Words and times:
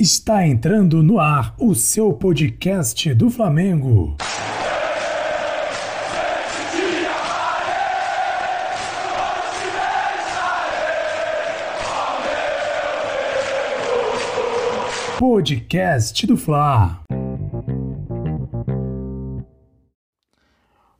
Está 0.00 0.46
entrando 0.46 1.02
no 1.02 1.20
ar 1.20 1.54
o 1.58 1.74
seu 1.74 2.10
podcast 2.10 3.12
do 3.12 3.28
Flamengo. 3.28 4.16
Podcast 15.18 16.26
do 16.26 16.34
Fla. 16.34 17.02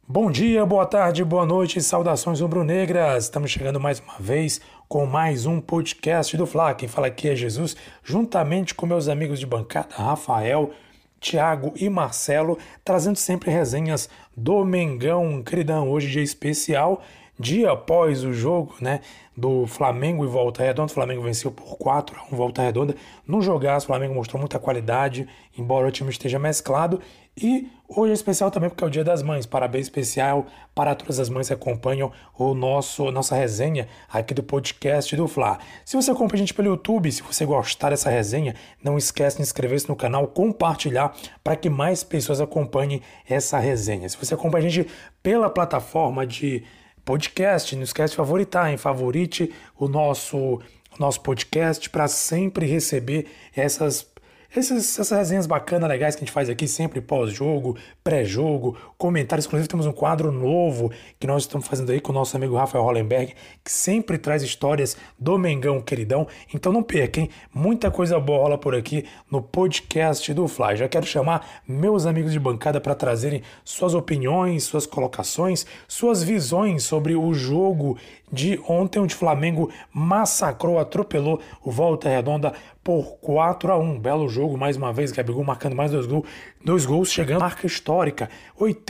Bom 0.06 0.30
dia, 0.30 0.66
boa 0.66 0.84
tarde, 0.84 1.24
boa 1.24 1.46
noite, 1.46 1.80
saudações 1.80 2.40
rubro-negras. 2.40 3.24
Estamos 3.24 3.50
chegando 3.50 3.80
mais 3.80 3.98
uma 3.98 4.18
vez 4.18 4.60
com 4.90 5.06
mais 5.06 5.46
um 5.46 5.60
podcast 5.60 6.36
do 6.36 6.44
Fla. 6.44 6.74
Quem 6.74 6.88
fala 6.88 7.06
aqui 7.06 7.28
é 7.28 7.36
Jesus, 7.36 7.76
juntamente 8.02 8.74
com 8.74 8.86
meus 8.86 9.06
amigos 9.06 9.38
de 9.38 9.46
bancada, 9.46 9.94
Rafael, 9.94 10.72
Tiago 11.20 11.72
e 11.76 11.88
Marcelo, 11.88 12.58
trazendo 12.84 13.14
sempre 13.14 13.52
resenhas 13.52 14.10
do 14.36 14.64
Mengão. 14.64 15.44
Queridão, 15.44 15.88
hoje 15.88 16.10
dia 16.10 16.24
especial, 16.24 17.04
dia 17.40 17.72
após 17.72 18.22
o 18.22 18.32
jogo, 18.32 18.74
né? 18.80 19.00
do 19.40 19.66
Flamengo 19.66 20.22
e 20.22 20.28
Volta 20.28 20.62
Redonda. 20.62 20.90
O 20.90 20.94
Flamengo 20.94 21.22
venceu 21.22 21.50
por 21.50 21.78
4 21.78 22.14
a 22.20 22.34
1 22.34 22.36
Volta 22.36 22.62
Redonda. 22.62 22.94
No 23.26 23.40
jogaço, 23.40 23.84
o 23.84 23.86
Flamengo 23.86 24.14
mostrou 24.14 24.38
muita 24.38 24.58
qualidade, 24.58 25.26
embora 25.56 25.88
o 25.88 25.90
time 25.90 26.10
esteja 26.10 26.38
mesclado. 26.38 27.00
E 27.42 27.68
hoje 27.88 28.10
é 28.10 28.14
especial 28.14 28.50
também 28.50 28.68
porque 28.68 28.84
é 28.84 28.86
o 28.86 28.90
Dia 28.90 29.02
das 29.02 29.22
Mães. 29.22 29.46
Parabéns 29.46 29.86
especial 29.86 30.46
para 30.74 30.94
todas 30.94 31.18
as 31.18 31.30
mães 31.30 31.46
que 31.46 31.54
acompanham 31.54 32.12
o 32.36 32.52
nosso 32.52 33.10
nossa 33.10 33.34
resenha 33.34 33.88
aqui 34.12 34.34
do 34.34 34.42
podcast 34.42 35.16
do 35.16 35.26
Fla. 35.26 35.58
Se 35.86 35.96
você 35.96 36.10
acompanha 36.10 36.34
a 36.34 36.38
gente 36.44 36.52
pelo 36.52 36.68
YouTube, 36.68 37.10
se 37.10 37.22
você 37.22 37.46
gostar 37.46 37.90
dessa 37.90 38.10
resenha, 38.10 38.54
não 38.84 38.98
esquece 38.98 39.36
de 39.36 39.42
inscrever-se 39.42 39.88
no 39.88 39.96
canal, 39.96 40.26
compartilhar 40.26 41.16
para 41.42 41.56
que 41.56 41.70
mais 41.70 42.04
pessoas 42.04 42.42
acompanhem 42.42 43.00
essa 43.26 43.58
resenha. 43.58 44.08
Se 44.08 44.18
você 44.18 44.34
acompanha 44.34 44.66
a 44.66 44.68
gente 44.68 44.90
pela 45.22 45.48
plataforma 45.48 46.26
de 46.26 46.62
podcast. 47.10 47.74
Não 47.74 47.82
esquece 47.82 48.12
de 48.12 48.16
favoritar, 48.16 48.70
hein? 48.70 48.76
Favorite 48.76 49.52
o 49.76 49.88
nosso, 49.88 50.36
o 50.38 50.60
nosso 50.98 51.20
podcast 51.20 51.90
para 51.90 52.06
sempre 52.06 52.66
receber 52.66 53.26
essas 53.54 54.08
essas, 54.52 54.98
essas 54.98 55.10
resenhas 55.16 55.46
bacanas, 55.46 55.88
legais 55.88 56.16
que 56.16 56.22
a 56.22 56.24
gente 56.24 56.34
faz 56.34 56.50
aqui, 56.50 56.66
sempre 56.66 57.00
pós-jogo, 57.00 57.76
pré-jogo, 58.02 58.76
comentários. 59.00 59.46
Inclusive, 59.46 59.66
temos 59.66 59.86
um 59.86 59.92
quadro 59.92 60.30
novo 60.30 60.92
que 61.18 61.26
nós 61.26 61.44
estamos 61.44 61.66
fazendo 61.66 61.90
aí 61.90 62.00
com 62.00 62.12
o 62.12 62.14
nosso 62.14 62.36
amigo 62.36 62.54
Rafael 62.54 62.84
Hollenberg, 62.84 63.34
que 63.64 63.72
sempre 63.72 64.18
traz 64.18 64.42
histórias 64.42 64.94
do 65.18 65.38
Mengão 65.38 65.80
queridão. 65.80 66.28
Então 66.54 66.70
não 66.70 66.82
perca, 66.82 67.18
hein? 67.18 67.30
Muita 67.52 67.90
coisa 67.90 68.20
boa 68.20 68.40
rola 68.40 68.58
por 68.58 68.74
aqui 68.74 69.06
no 69.30 69.40
podcast 69.40 70.32
do 70.34 70.46
Fly. 70.46 70.76
Já 70.76 70.88
quero 70.88 71.06
chamar 71.06 71.62
meus 71.66 72.04
amigos 72.04 72.30
de 72.30 72.38
bancada 72.38 72.78
para 72.78 72.94
trazerem 72.94 73.42
suas 73.64 73.94
opiniões, 73.94 74.64
suas 74.64 74.84
colocações, 74.84 75.64
suas 75.88 76.22
visões 76.22 76.84
sobre 76.84 77.16
o 77.16 77.32
jogo 77.32 77.96
de 78.30 78.60
ontem, 78.68 79.00
onde 79.00 79.14
o 79.14 79.18
Flamengo 79.18 79.70
massacrou, 79.92 80.78
atropelou 80.78 81.40
o 81.64 81.70
Volta 81.70 82.08
Redonda 82.08 82.52
por 82.82 83.18
4 83.20 83.72
a 83.72 83.78
1 83.78 83.98
Belo 83.98 84.28
jogo, 84.28 84.56
mais 84.56 84.76
uma 84.76 84.92
vez, 84.92 85.12
Gabigol 85.12 85.44
marcando 85.44 85.76
mais 85.76 85.90
dois 85.90 86.06
gols, 86.06 86.26
dois 86.64 86.86
gols 86.86 87.12
chegando 87.12 87.38
à 87.38 87.44
marca 87.44 87.66
histórica, 87.66 88.30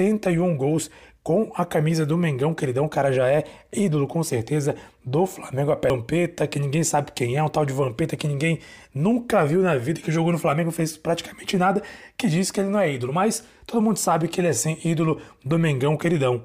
81 0.02 0.56
gols 0.56 0.90
com 1.22 1.52
a 1.54 1.66
camisa 1.66 2.06
do 2.06 2.16
Mengão, 2.16 2.54
queridão, 2.54 2.86
o 2.86 2.88
cara 2.88 3.12
já 3.12 3.28
é 3.28 3.44
ídolo 3.72 4.06
com 4.06 4.22
certeza 4.22 4.74
do 5.04 5.26
Flamengo. 5.26 5.72
A 5.72 5.74
Vampeta, 5.76 6.46
que 6.46 6.58
ninguém 6.58 6.82
sabe 6.82 7.12
quem 7.12 7.36
é, 7.36 7.42
um 7.42 7.48
tal 7.48 7.66
de 7.66 7.72
Vampeta 7.72 8.16
que 8.16 8.26
ninguém 8.26 8.58
nunca 8.94 9.44
viu 9.44 9.60
na 9.60 9.76
vida, 9.76 10.00
que 10.00 10.10
jogou 10.10 10.32
no 10.32 10.38
Flamengo, 10.38 10.70
fez 10.70 10.96
praticamente 10.96 11.56
nada, 11.58 11.82
que 12.16 12.26
diz 12.26 12.50
que 12.50 12.60
ele 12.60 12.70
não 12.70 12.80
é 12.80 12.92
ídolo, 12.92 13.12
mas 13.12 13.44
todo 13.66 13.82
mundo 13.82 13.98
sabe 13.98 14.28
que 14.28 14.40
ele 14.40 14.48
é 14.48 14.52
sim 14.52 14.78
ídolo 14.84 15.20
do 15.44 15.58
Mengão, 15.58 15.96
queridão. 15.96 16.44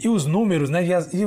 E 0.00 0.08
os 0.08 0.26
números, 0.26 0.70
né, 0.70 0.84
e 0.84 1.26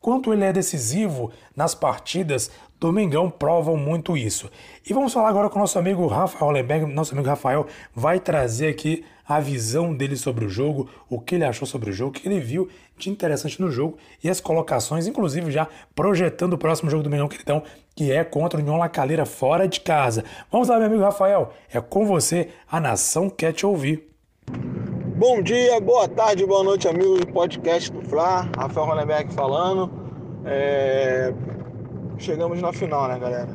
quanto 0.00 0.32
ele 0.32 0.44
é 0.44 0.52
decisivo 0.52 1.30
nas 1.54 1.74
partidas 1.74 2.50
do 2.80 2.90
Mengão 2.90 3.30
provam 3.30 3.76
muito 3.76 4.16
isso. 4.16 4.50
E 4.88 4.94
vamos 4.94 5.12
falar 5.12 5.28
agora 5.28 5.50
com 5.50 5.58
o 5.58 5.60
nosso 5.60 5.78
amigo 5.78 6.06
Rafael 6.06 6.46
Hollenberg. 6.46 6.86
Nosso 6.86 7.12
amigo 7.12 7.28
Rafael 7.28 7.66
vai 7.94 8.18
trazer 8.18 8.68
aqui 8.68 9.04
a 9.28 9.38
visão 9.38 9.94
dele 9.94 10.16
sobre 10.16 10.44
o 10.44 10.48
jogo, 10.48 10.88
o 11.08 11.20
que 11.20 11.36
ele 11.36 11.44
achou 11.44 11.66
sobre 11.66 11.90
o 11.90 11.92
jogo, 11.92 12.10
o 12.10 12.20
que 12.20 12.26
ele 12.26 12.40
viu 12.40 12.68
de 12.96 13.10
interessante 13.10 13.60
no 13.60 13.70
jogo 13.70 13.96
e 14.24 14.28
as 14.28 14.40
colocações, 14.40 15.06
inclusive 15.06 15.50
já 15.52 15.68
projetando 15.94 16.54
o 16.54 16.58
próximo 16.58 16.90
jogo 16.90 17.04
do 17.04 17.10
Mengão 17.10 17.28
Queridão, 17.28 17.62
que 17.94 18.10
é 18.10 18.24
contra 18.24 18.58
o 18.58 18.62
União 18.62 18.76
La 18.76 18.88
Calera 18.88 19.24
fora 19.24 19.68
de 19.68 19.80
casa. 19.80 20.24
Vamos 20.50 20.68
lá, 20.68 20.78
meu 20.78 20.86
amigo 20.86 21.02
Rafael, 21.02 21.52
é 21.72 21.80
com 21.80 22.06
você, 22.06 22.48
a 22.68 22.80
nação 22.80 23.30
quer 23.30 23.52
te 23.52 23.64
ouvir. 23.64 24.10
Bom 25.20 25.42
dia, 25.42 25.78
boa 25.78 26.08
tarde, 26.08 26.46
boa 26.46 26.64
noite, 26.64 26.88
amigos 26.88 27.20
do 27.20 27.26
podcast 27.26 27.92
do 27.92 28.00
Fla. 28.00 28.48
Rafael 28.56 28.86
Ronenberg 28.86 29.30
falando. 29.34 29.90
É... 30.46 31.34
Chegamos 32.16 32.58
na 32.62 32.72
final, 32.72 33.06
né, 33.06 33.18
galera? 33.18 33.54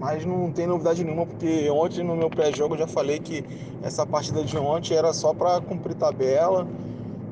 Mas 0.00 0.26
não 0.26 0.50
tem 0.50 0.66
novidade 0.66 1.04
nenhuma, 1.04 1.24
porque 1.24 1.70
ontem 1.70 2.02
no 2.02 2.16
meu 2.16 2.28
pré-jogo 2.28 2.74
eu 2.74 2.78
já 2.80 2.88
falei 2.88 3.20
que 3.20 3.44
essa 3.84 4.04
partida 4.04 4.42
de 4.42 4.58
ontem 4.58 4.96
era 4.96 5.12
só 5.12 5.32
para 5.32 5.60
cumprir 5.60 5.94
tabela, 5.94 6.66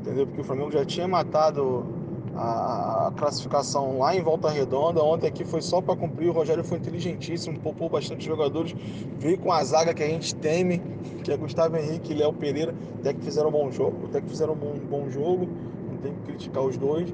entendeu? 0.00 0.24
Porque 0.28 0.42
o 0.42 0.44
Flamengo 0.44 0.70
já 0.70 0.84
tinha 0.84 1.08
matado 1.08 1.84
a 2.36 3.12
classificação 3.16 3.98
lá 3.98 4.14
em 4.14 4.22
Volta 4.22 4.50
Redonda. 4.50 5.02
Ontem 5.02 5.26
aqui 5.28 5.44
foi 5.44 5.62
só 5.62 5.80
para 5.80 5.96
cumprir. 5.96 6.28
O 6.28 6.32
Rogério 6.32 6.64
foi 6.64 6.78
inteligentíssimo, 6.78 7.58
poupou 7.60 7.88
bastante 7.88 8.24
jogadores. 8.24 8.74
Veio 9.18 9.38
com 9.38 9.52
a 9.52 9.62
zaga 9.62 9.94
que 9.94 10.02
a 10.02 10.08
gente 10.08 10.34
teme, 10.34 10.82
que 11.22 11.30
é 11.30 11.36
Gustavo 11.36 11.76
Henrique 11.76 12.12
e 12.12 12.16
Léo 12.16 12.32
Pereira. 12.32 12.74
Até 13.00 13.12
que 13.12 13.20
fizeram 13.24 13.48
um 13.48 13.52
bom 13.52 13.70
jogo, 13.70 14.06
até 14.08 14.20
que 14.20 14.28
fizeram 14.28 14.54
um 14.54 14.56
bom, 14.56 14.74
bom 14.90 15.10
jogo. 15.10 15.48
Não 15.90 15.98
tem 15.98 16.12
que 16.12 16.20
criticar 16.22 16.62
os 16.62 16.76
dois. 16.76 17.12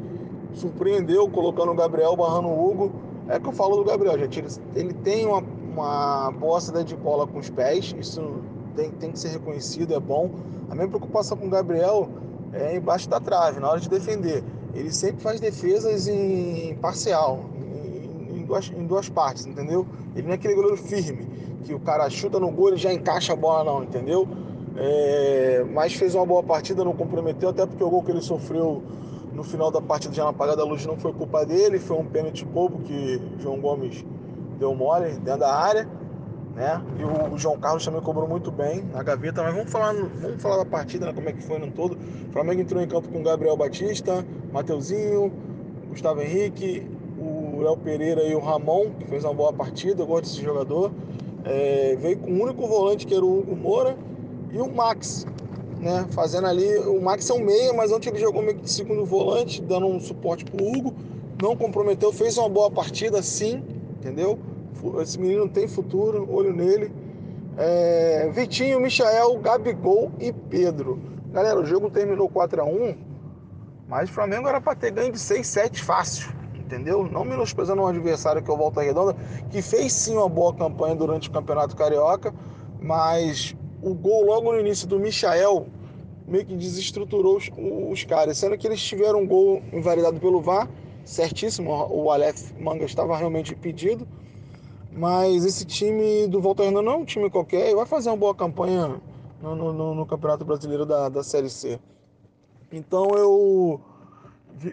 Surpreendeu 0.54 1.28
colocando 1.28 1.70
o 1.70 1.75
Gabriel 1.75 2.16
barrando 2.16 2.48
o 2.48 2.70
Hugo. 2.70 2.92
É 3.28 3.38
que 3.38 3.47
eu 3.47 3.52
falo 3.52 3.76
do 3.76 3.84
Gabriel, 3.84 4.19
gente. 4.19 4.42
Ele 4.75 4.92
tem 4.94 5.26
uma, 5.26 5.42
uma 5.72 6.31
boa 6.32 6.60
saída 6.60 6.82
de 6.82 6.97
bola 6.97 7.26
com 7.26 7.38
os 7.38 7.50
pés. 7.50 7.94
Isso 7.98 8.41
tem, 8.75 8.91
tem 8.92 9.12
que 9.12 9.19
ser 9.19 9.28
reconhecido, 9.28 9.94
é 9.94 10.00
bom. 10.00 10.31
A 10.70 10.75
minha 10.75 10.88
preocupação 10.88 11.37
com 11.37 11.47
o 11.47 11.50
Gabriel 11.50 12.08
é 12.52 12.76
embaixo 12.76 13.08
da 13.08 13.20
trave, 13.20 13.60
na 13.60 13.69
hora 13.70 13.81
de 13.81 13.88
defender 13.88 14.42
ele 14.75 14.92
sempre 14.92 15.22
faz 15.22 15.41
defesas 15.41 16.06
em 16.08 16.75
parcial, 16.76 17.41
em, 18.34 18.44
duas, 18.44 18.70
em 18.70 18.86
duas 18.86 19.08
partes, 19.08 19.47
entendeu? 19.47 19.86
Ele 20.14 20.26
não 20.26 20.32
é 20.32 20.34
aquele 20.34 20.54
goleiro 20.54 20.76
firme, 20.76 21.26
que 21.64 21.75
o 21.75 21.81
cara 21.81 22.08
chuta 22.08 22.38
no 22.38 22.50
gol 22.50 22.75
e 22.75 22.76
já 22.76 22.92
encaixa 22.92 23.32
a 23.32 23.36
bola, 23.36 23.64
não, 23.64 23.82
entendeu? 23.82 24.26
É, 24.76 25.64
mas 25.72 25.94
fez 25.94 26.14
uma 26.14 26.25
boa 26.25 26.42
partida, 26.42 26.84
não 26.84 26.94
comprometeu, 26.94 27.48
até 27.48 27.66
porque 27.66 27.82
o 27.82 27.91
gol 27.91 28.03
que 28.03 28.10
ele 28.10 28.22
sofreu 28.22 28.82
no 29.32 29.42
final 29.42 29.70
da 29.70 29.81
partida 29.81 30.14
já 30.14 30.25
na 30.25 30.31
apagada 30.31 30.58
da 30.58 30.64
luz 30.64 30.84
não 30.87 30.97
foi 30.97 31.12
culpa 31.12 31.44
dele, 31.44 31.78
foi 31.78 31.97
um 31.97 32.04
pênalti 32.04 32.44
bobo 32.44 32.81
que 32.81 33.20
João 33.38 33.60
Gomes 33.60 34.04
deu 34.58 34.75
mole 34.75 35.12
dentro 35.19 35.41
da 35.41 35.54
área 35.54 35.88
né? 36.55 36.83
E 36.99 37.05
o, 37.05 37.38
João 37.38 37.59
Carlos 37.59 37.84
também 37.84 38.00
cobrou 38.00 38.28
muito 38.28 38.50
bem 38.50 38.83
na 38.93 39.03
gaveta. 39.03 39.43
Mas 39.43 39.55
vamos 39.55 39.71
falar, 39.71 39.93
vamos 39.93 40.43
falar 40.43 40.59
da 40.59 40.65
partida, 40.65 41.06
né? 41.06 41.12
como 41.12 41.28
é 41.28 41.33
que 41.33 41.43
foi 41.43 41.59
no 41.59 41.71
todo. 41.71 41.97
O 42.28 42.33
Flamengo 42.33 42.61
entrou 42.61 42.83
em 42.83 42.88
campo 42.88 43.09
com 43.09 43.22
Gabriel 43.22 43.56
Batista, 43.56 44.25
Mateuzinho, 44.53 45.33
Gustavo 45.88 46.21
Henrique, 46.21 46.87
o 47.19 47.61
Léo 47.62 47.77
Pereira 47.77 48.22
e 48.22 48.34
o 48.34 48.41
Ramon, 48.41 48.91
que 48.99 49.06
fez 49.06 49.25
uma 49.25 49.34
boa 49.34 49.53
partida. 49.53 50.03
Eu 50.03 50.06
gosto 50.06 50.25
desse 50.25 50.43
jogador. 50.43 50.91
É, 51.44 51.97
veio 51.99 52.19
com 52.19 52.31
o 52.31 52.43
único 52.43 52.67
volante 52.67 53.06
que 53.06 53.15
era 53.15 53.25
o 53.25 53.38
Hugo 53.38 53.56
Moura 53.56 53.97
e 54.53 54.59
o 54.59 54.71
Max, 54.71 55.27
né? 55.81 56.06
Fazendo 56.11 56.47
ali. 56.47 56.77
O 56.78 57.00
Max 57.00 57.28
é 57.31 57.34
um 57.34 57.44
meia, 57.44 57.72
mas 57.72 57.93
ontem 57.93 58.11
ele 58.11 58.19
jogou 58.19 58.43
meio 58.43 58.56
que 58.56 58.62
de 58.62 58.71
segundo 58.71 59.05
volante, 59.05 59.62
dando 59.62 59.87
um 59.87 60.00
suporte 60.00 60.44
pro 60.44 60.65
Hugo. 60.65 60.94
Não 61.41 61.56
comprometeu, 61.56 62.12
fez 62.12 62.37
uma 62.37 62.49
boa 62.49 62.71
partida, 62.71 63.22
sim, 63.22 63.62
entendeu? 63.97 64.38
Esse 65.01 65.19
menino 65.19 65.49
tem 65.49 65.69
futuro, 65.69 66.27
olho 66.31 66.53
nele. 66.53 66.93
É, 67.57 68.31
Vitinho, 68.33 68.81
Michael, 68.81 69.38
Gabigol 69.38 70.12
e 70.19 70.32
Pedro. 70.32 70.99
Galera, 71.32 71.61
o 71.61 71.65
jogo 71.65 71.91
terminou 71.91 72.29
4 72.29 72.62
a 72.62 72.65
1 72.65 73.11
mas 73.91 74.09
o 74.09 74.12
Flamengo 74.12 74.47
era 74.47 74.61
para 74.61 74.77
ter 74.77 74.93
ganho 74.93 75.11
de 75.11 75.19
6, 75.19 75.44
7 75.44 75.82
fácil, 75.82 76.31
entendeu? 76.55 77.05
Não 77.11 77.25
menosprezando 77.25 77.82
um 77.82 77.87
adversário 77.88 78.41
que 78.41 78.49
é 78.49 78.55
o 78.55 78.56
Volta 78.56 78.81
Redonda, 78.81 79.17
que 79.50 79.61
fez 79.61 79.93
sim 79.93 80.17
uma 80.17 80.29
boa 80.29 80.55
campanha 80.55 80.94
durante 80.94 81.29
o 81.29 81.33
Campeonato 81.33 81.75
Carioca, 81.75 82.33
mas 82.81 83.56
o 83.83 83.93
gol 83.93 84.25
logo 84.25 84.53
no 84.53 84.61
início 84.61 84.87
do 84.87 85.00
Michael 85.00 85.67
meio 86.29 86.47
que 86.47 86.55
desestruturou 86.55 87.37
os, 87.37 87.50
os 87.91 88.05
caras, 88.05 88.38
sendo 88.38 88.56
que 88.56 88.65
eles 88.65 88.81
tiveram 88.81 89.23
um 89.23 89.26
gol 89.26 89.61
invalidado 89.73 90.21
pelo 90.21 90.41
VAR, 90.41 90.69
certíssimo, 91.05 91.73
o 91.91 92.12
Aleph 92.12 92.53
Manga 92.61 92.85
estava 92.85 93.17
realmente 93.17 93.55
impedido, 93.55 94.06
mas 94.92 95.44
esse 95.44 95.64
time 95.64 96.26
do 96.26 96.40
Volta 96.40 96.62
Redonda 96.62 96.82
não 96.82 96.92
é 96.92 96.96
um 96.96 97.04
time 97.04 97.31
qualquer 97.31 97.70
e 97.70 97.75
vai 97.75 97.87
fazer 97.87 98.10
uma 98.10 98.16
boa 98.16 98.34
campanha 98.34 99.00
no, 99.40 99.54
no, 99.54 99.94
no 99.94 100.06
Campeonato 100.06 100.44
Brasileiro 100.44 100.84
da, 100.84 101.08
da 101.08 101.22
Série 101.22 101.48
C. 101.48 101.78
Então 102.72 103.08
eu 103.16 103.81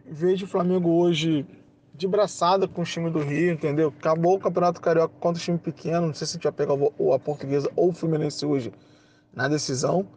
vejo 0.05 0.45
o 0.45 0.49
Flamengo 0.49 0.89
hoje 0.89 1.45
de 1.93 2.07
braçada 2.07 2.67
com 2.67 2.81
o 2.81 2.85
time 2.85 3.09
do 3.09 3.19
Rio, 3.19 3.53
entendeu? 3.53 3.93
Acabou 3.97 4.35
o 4.35 4.39
Campeonato 4.39 4.79
Carioca 4.79 5.13
contra 5.19 5.41
o 5.41 5.43
time 5.43 5.57
pequeno. 5.57 6.07
Não 6.07 6.13
sei 6.13 6.27
se 6.27 6.33
a 6.33 6.35
gente 6.35 6.43
vai 6.43 6.51
pegar 6.51 6.73
a 6.73 7.19
Portuguesa 7.19 7.71
ou 7.75 7.89
o 7.89 7.93
Fluminense 7.93 8.45
hoje 8.45 8.71
na 9.33 9.47
decisão, 9.47 10.07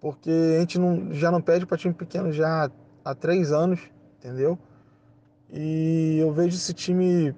porque 0.00 0.30
a 0.30 0.60
gente 0.60 0.78
não, 0.78 1.12
já 1.12 1.30
não 1.30 1.40
pede 1.40 1.66
para 1.66 1.76
time 1.76 1.94
pequeno 1.94 2.32
já 2.32 2.70
há 3.04 3.14
três 3.14 3.50
anos, 3.52 3.80
entendeu? 4.18 4.58
E 5.52 6.18
eu 6.20 6.32
vejo 6.32 6.56
esse 6.56 6.72
time 6.72 7.34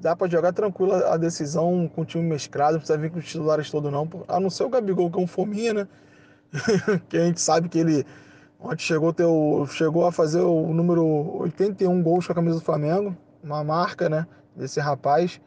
dá 0.00 0.14
para 0.14 0.30
jogar 0.30 0.52
tranquilo 0.52 0.94
a 0.94 1.16
decisão 1.16 1.90
com 1.94 2.02
o 2.02 2.04
time 2.04 2.24
mesclado, 2.24 2.72
não 2.72 2.78
precisa 2.80 2.98
vir 2.98 3.10
com 3.10 3.18
os 3.18 3.24
titulares 3.24 3.70
todos 3.70 3.90
não, 3.90 4.08
a 4.28 4.38
não 4.40 4.50
ser 4.50 4.64
o 4.64 4.68
Gabigol 4.68 5.10
que 5.10 5.18
é 5.18 5.22
um 5.22 5.26
fominha, 5.26 5.74
né? 5.74 5.88
que 7.08 7.16
a 7.16 7.24
gente 7.26 7.40
sabe 7.40 7.68
que 7.68 7.78
ele 7.78 8.04
ontem 8.60 8.82
chegou, 8.82 9.12
teu, 9.12 9.66
chegou 9.70 10.06
a 10.06 10.12
fazer 10.12 10.40
o 10.40 10.72
número 10.72 11.04
81 11.40 12.02
gols 12.02 12.26
com 12.26 12.32
a 12.32 12.34
camisa 12.34 12.58
do 12.58 12.64
Flamengo, 12.64 13.16
uma 13.42 13.62
marca, 13.62 14.08
né, 14.08 14.26
desse 14.56 14.80
rapaz, 14.80 15.40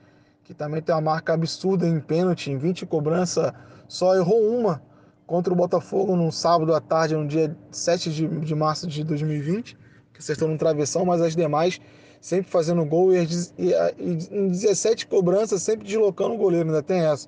que 0.43 0.53
também 0.53 0.81
tem 0.81 0.93
uma 0.93 1.01
marca 1.01 1.33
absurda 1.33 1.87
em 1.87 1.99
pênalti, 1.99 2.51
em 2.51 2.57
20 2.57 2.85
cobrança, 2.85 3.53
só 3.87 4.15
errou 4.15 4.41
uma 4.41 4.81
contra 5.25 5.51
o 5.51 5.55
Botafogo 5.55 6.15
no 6.15 6.31
sábado 6.31 6.73
à 6.73 6.79
tarde, 6.79 7.15
no 7.15 7.27
dia 7.27 7.55
7 7.71 8.11
de, 8.11 8.27
de 8.27 8.55
março 8.55 8.87
de 8.87 9.03
2020, 9.03 9.77
que 10.13 10.19
acertou 10.19 10.47
no 10.47 10.57
travessão, 10.57 11.05
mas 11.05 11.21
as 11.21 11.35
demais 11.35 11.81
sempre 12.19 12.51
fazendo 12.51 12.83
gol 12.85 13.13
e, 13.13 13.23
e, 13.57 13.71
e 13.97 14.27
em 14.31 14.47
17 14.47 15.07
cobranças 15.07 15.61
sempre 15.63 15.85
deslocando 15.85 16.35
o 16.35 16.37
goleiro, 16.37 16.67
ainda 16.67 16.83
tem 16.83 17.01
essa. 17.01 17.27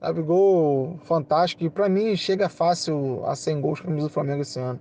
Gabigol 0.00 0.98
fantástico 1.04 1.62
e 1.62 1.68
para 1.68 1.88
mim 1.88 2.16
chega 2.16 2.48
fácil 2.48 3.22
a 3.26 3.36
100 3.36 3.60
gols 3.60 3.80
camisa 3.80 4.06
do 4.06 4.12
Flamengo 4.12 4.42
esse 4.42 4.58
ano. 4.58 4.80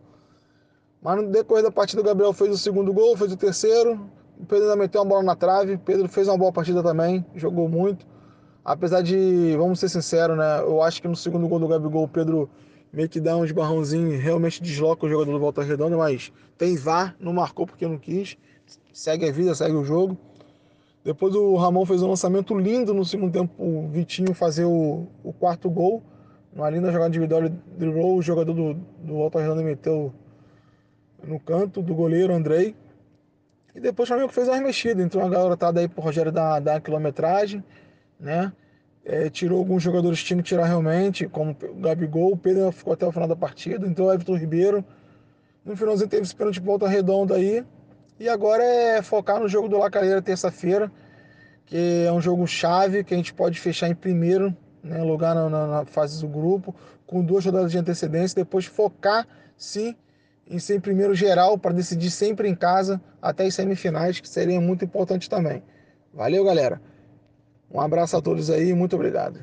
Mas 1.01 1.17
no 1.17 1.29
decorrer 1.29 1.63
da 1.63 1.71
partida 1.71 2.01
o 2.01 2.05
Gabriel 2.05 2.31
fez 2.31 2.51
o 2.51 2.57
segundo 2.57 2.93
gol, 2.93 3.17
fez 3.17 3.31
o 3.31 3.37
terceiro, 3.37 4.09
o 4.39 4.45
Pedro 4.45 4.65
ainda 4.65 4.75
meteu 4.77 5.01
uma 5.01 5.07
bola 5.07 5.23
na 5.23 5.35
trave, 5.35 5.77
Pedro 5.77 6.07
fez 6.07 6.27
uma 6.27 6.37
boa 6.37 6.51
partida 6.51 6.81
também, 6.81 7.25
jogou 7.35 7.67
muito. 7.67 8.05
Apesar 8.63 9.01
de, 9.01 9.55
vamos 9.57 9.79
ser 9.79 9.89
sinceros, 9.89 10.37
né? 10.37 10.61
Eu 10.61 10.81
acho 10.81 11.01
que 11.01 11.07
no 11.07 11.15
segundo 11.15 11.47
gol 11.47 11.59
do 11.59 11.67
Gabigol 11.67 12.03
o 12.03 12.07
Pedro 12.07 12.49
meio 12.91 13.09
que 13.09 13.19
dá 13.19 13.35
um 13.35 13.45
esbarrãozinho, 13.45 14.17
realmente 14.19 14.61
desloca 14.61 15.05
o 15.05 15.09
jogador 15.09 15.31
do 15.31 15.39
Volta 15.39 15.61
Redonda, 15.61 15.97
mas 15.97 16.31
tem 16.57 16.75
VAR, 16.75 17.15
não 17.19 17.33
marcou 17.33 17.65
porque 17.65 17.87
não 17.87 17.97
quis. 17.97 18.37
Segue 18.93 19.27
a 19.27 19.31
vida, 19.31 19.55
segue 19.55 19.75
o 19.75 19.83
jogo. 19.83 20.17
Depois 21.03 21.33
o 21.33 21.55
Ramon 21.55 21.85
fez 21.85 22.01
um 22.01 22.09
lançamento 22.09 22.57
lindo 22.57 22.93
no 22.93 23.05
segundo 23.05 23.31
tempo, 23.31 23.53
o 23.57 23.87
Vitinho 23.87 24.33
fazer 24.33 24.65
o, 24.65 25.07
o 25.23 25.31
quarto 25.31 25.69
gol. 25.69 26.03
Uma 26.53 26.69
linda 26.69 26.91
jogada 26.91 27.09
individual, 27.09 27.49
driblou 27.77 28.17
o 28.17 28.21
jogador 28.21 28.53
do, 28.53 28.73
do 28.73 29.27
Redonda 29.29 29.61
e 29.61 29.65
meteu 29.65 30.13
no 31.23 31.39
canto 31.39 31.81
do 31.81 31.93
goleiro 31.93 32.33
Andrei. 32.33 32.75
E 33.73 33.79
depois 33.79 34.07
o 34.07 34.11
Flamengo 34.11 34.31
fez 34.31 34.47
uma 34.47 34.55
remexida, 34.55 35.01
entrou 35.01 35.23
uma 35.23 35.29
garotada 35.29 35.79
aí 35.79 35.87
pro 35.87 36.01
Rogério 36.01 36.31
da, 36.31 36.59
da 36.59 36.81
quilometragem, 36.81 37.63
né? 38.19 38.51
É, 39.05 39.29
tirou 39.29 39.57
alguns 39.57 39.81
jogadores 39.81 40.19
que 40.19 40.25
tinham 40.25 40.41
que 40.41 40.49
tirar 40.49 40.65
realmente, 40.65 41.27
como 41.27 41.55
o 41.63 41.75
Gabigol, 41.75 42.33
o 42.33 42.37
Pedro 42.37 42.71
ficou 42.71 42.93
até 42.93 43.07
o 43.07 43.11
final 43.11 43.27
da 43.27 43.35
partida, 43.35 43.87
então 43.87 44.05
o 44.05 44.13
Everton 44.13 44.35
Ribeiro. 44.35 44.83
No 45.63 45.75
finalzinho 45.75 46.09
teve 46.09 46.23
esse 46.23 46.35
pênalti 46.35 46.59
de 46.59 46.65
volta 46.65 46.87
redonda 46.87 47.35
aí. 47.35 47.63
E 48.19 48.27
agora 48.27 48.63
é 48.63 49.01
focar 49.01 49.39
no 49.39 49.47
jogo 49.47 49.69
do 49.69 49.77
Lacalheira 49.77 50.21
terça-feira, 50.21 50.91
que 51.65 52.05
é 52.05 52.11
um 52.11 52.19
jogo 52.19 52.45
chave 52.45 53.03
que 53.03 53.13
a 53.13 53.17
gente 53.17 53.33
pode 53.33 53.59
fechar 53.59 53.87
em 53.87 53.95
primeiro 53.95 54.55
né, 54.83 55.01
lugar 55.01 55.33
na, 55.33 55.49
na, 55.49 55.67
na 55.67 55.85
fase 55.85 56.19
do 56.19 56.27
grupo, 56.27 56.75
com 57.07 57.23
duas 57.23 57.45
rodadas 57.45 57.71
de 57.71 57.77
antecedência, 57.77 58.35
depois 58.35 58.65
focar 58.65 59.25
sim 59.57 59.95
em 60.49 60.59
ser 60.59 60.75
em 60.75 60.79
primeiro 60.79 61.15
geral 61.15 61.57
para 61.57 61.71
decidir 61.71 62.09
sempre 62.09 62.49
em 62.49 62.55
casa 62.55 62.99
até 63.21 63.45
as 63.45 63.55
semifinais, 63.55 64.19
que 64.19 64.27
seria 64.27 64.59
muito 64.59 64.83
importante 64.83 65.29
também. 65.29 65.63
Valeu, 66.13 66.43
galera. 66.43 66.81
Um 67.71 67.79
abraço 67.79 68.17
a 68.17 68.21
todos 68.21 68.49
aí, 68.49 68.73
muito 68.73 68.95
obrigado. 68.95 69.39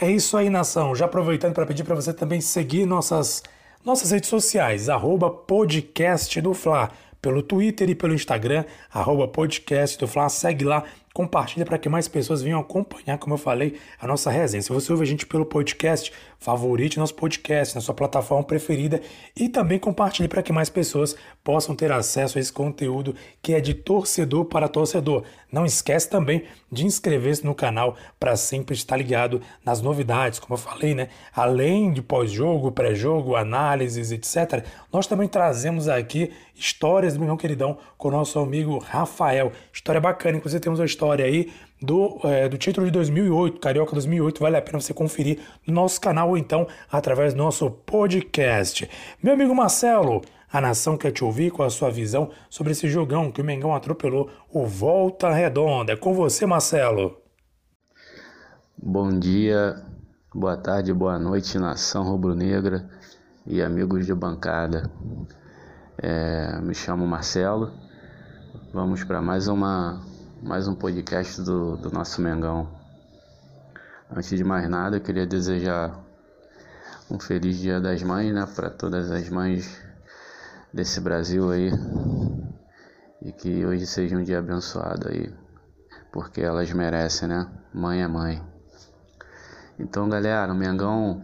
É 0.00 0.10
isso 0.10 0.36
aí, 0.36 0.48
nação. 0.48 0.94
Já 0.94 1.04
aproveitando 1.04 1.52
para 1.52 1.66
pedir 1.66 1.84
para 1.84 1.94
você 1.94 2.12
também 2.12 2.40
seguir 2.40 2.86
nossas 2.86 3.42
nossas 3.84 4.10
redes 4.10 4.28
sociais, 4.28 4.88
arroba 4.88 5.30
podcast 5.30 6.40
do 6.40 6.52
Fla, 6.52 6.90
pelo 7.20 7.42
Twitter 7.42 7.88
e 7.90 7.94
pelo 7.94 8.14
Instagram, 8.14 8.64
arroba 8.92 9.28
podcast. 9.28 9.98
Do 9.98 10.06
Fla, 10.06 10.28
segue 10.28 10.64
lá, 10.64 10.84
compartilha 11.18 11.66
para 11.66 11.78
que 11.78 11.88
mais 11.88 12.06
pessoas 12.06 12.42
venham 12.42 12.60
acompanhar, 12.60 13.18
como 13.18 13.34
eu 13.34 13.38
falei, 13.38 13.76
a 14.00 14.06
nossa 14.06 14.30
resenha. 14.30 14.62
Se 14.62 14.68
você 14.68 14.92
ouve 14.92 15.02
a 15.02 15.06
gente 15.06 15.26
pelo 15.26 15.44
podcast, 15.44 16.12
favorite 16.38 16.96
nosso 16.96 17.16
podcast 17.16 17.74
na 17.74 17.80
sua 17.80 17.92
plataforma 17.92 18.44
preferida 18.44 19.02
e 19.34 19.48
também 19.48 19.80
compartilhe 19.80 20.28
para 20.28 20.44
que 20.44 20.52
mais 20.52 20.70
pessoas 20.70 21.16
possam 21.42 21.74
ter 21.74 21.90
acesso 21.90 22.38
a 22.38 22.40
esse 22.40 22.52
conteúdo 22.52 23.16
que 23.42 23.52
é 23.52 23.60
de 23.60 23.74
torcedor 23.74 24.44
para 24.44 24.68
torcedor. 24.68 25.24
Não 25.50 25.66
esquece 25.66 26.08
também 26.08 26.44
de 26.70 26.86
inscrever-se 26.86 27.44
no 27.44 27.54
canal 27.54 27.96
para 28.20 28.36
sempre 28.36 28.76
estar 28.76 28.96
ligado 28.96 29.40
nas 29.64 29.80
novidades, 29.82 30.38
como 30.38 30.54
eu 30.54 30.58
falei, 30.58 30.94
né? 30.94 31.08
Além 31.34 31.92
de 31.92 32.00
pós-jogo, 32.00 32.70
pré-jogo, 32.70 33.34
análises, 33.34 34.12
etc. 34.12 34.64
Nós 34.92 35.06
também 35.08 35.26
trazemos 35.26 35.88
aqui 35.88 36.30
histórias 36.54 37.14
do 37.14 37.24
meu 37.24 37.36
queridão 37.36 37.78
com 37.96 38.08
o 38.08 38.10
nosso 38.10 38.38
amigo 38.38 38.78
Rafael. 38.78 39.50
História 39.72 40.00
bacana, 40.00 40.36
inclusive 40.36 40.60
temos 40.60 40.78
uma 40.78 40.86
história 40.86 41.07
aí 41.12 41.50
do, 41.80 42.18
é, 42.24 42.48
do 42.48 42.58
título 42.58 42.86
de 42.86 42.92
2008, 42.92 43.60
Carioca 43.60 43.92
2008, 43.92 44.40
vale 44.40 44.56
a 44.56 44.62
pena 44.62 44.80
você 44.80 44.92
conferir 44.92 45.38
no 45.66 45.72
nosso 45.74 46.00
canal 46.00 46.30
ou 46.30 46.38
então 46.38 46.66
através 46.90 47.34
do 47.34 47.38
nosso 47.38 47.70
podcast. 47.70 48.88
Meu 49.22 49.34
amigo 49.34 49.54
Marcelo, 49.54 50.22
a 50.52 50.60
nação 50.60 50.96
quer 50.96 51.12
te 51.12 51.24
ouvir 51.24 51.50
com 51.50 51.62
a 51.62 51.70
sua 51.70 51.90
visão 51.90 52.30
sobre 52.48 52.72
esse 52.72 52.88
jogão 52.88 53.30
que 53.30 53.40
o 53.40 53.44
Mengão 53.44 53.74
atropelou 53.74 54.30
o 54.52 54.66
Volta 54.66 55.30
Redonda. 55.30 55.92
É 55.92 55.96
com 55.96 56.14
você, 56.14 56.46
Marcelo. 56.46 57.16
Bom 58.80 59.18
dia, 59.18 59.84
boa 60.34 60.56
tarde, 60.56 60.92
boa 60.92 61.18
noite, 61.18 61.58
nação 61.58 62.04
rubro-negra 62.04 62.88
e 63.46 63.62
amigos 63.62 64.06
de 64.06 64.14
bancada. 64.14 64.90
É, 66.00 66.60
me 66.60 66.74
chamo 66.74 67.06
Marcelo. 67.06 67.72
Vamos 68.72 69.02
para 69.02 69.20
mais 69.20 69.48
uma 69.48 70.00
mais 70.42 70.68
um 70.68 70.74
podcast 70.74 71.42
do, 71.42 71.76
do 71.76 71.90
nosso 71.90 72.22
Mengão. 72.22 72.68
Antes 74.10 74.30
de 74.30 74.44
mais 74.44 74.68
nada, 74.68 74.96
eu 74.96 75.00
queria 75.00 75.26
desejar 75.26 75.98
um 77.10 77.18
feliz 77.18 77.58
Dia 77.58 77.80
das 77.80 78.02
Mães, 78.02 78.32
né, 78.32 78.46
para 78.54 78.70
todas 78.70 79.10
as 79.10 79.28
mães 79.28 79.82
desse 80.72 81.00
Brasil 81.00 81.50
aí. 81.50 81.70
E 83.20 83.32
que 83.32 83.66
hoje 83.66 83.84
seja 83.86 84.16
um 84.16 84.22
dia 84.22 84.38
abençoado 84.38 85.08
aí, 85.08 85.34
porque 86.12 86.40
elas 86.40 86.72
merecem, 86.72 87.28
né? 87.28 87.50
Mãe 87.74 88.02
é 88.02 88.06
mãe. 88.06 88.40
Então, 89.76 90.08
galera, 90.08 90.52
o 90.52 90.56
Mengão 90.56 91.20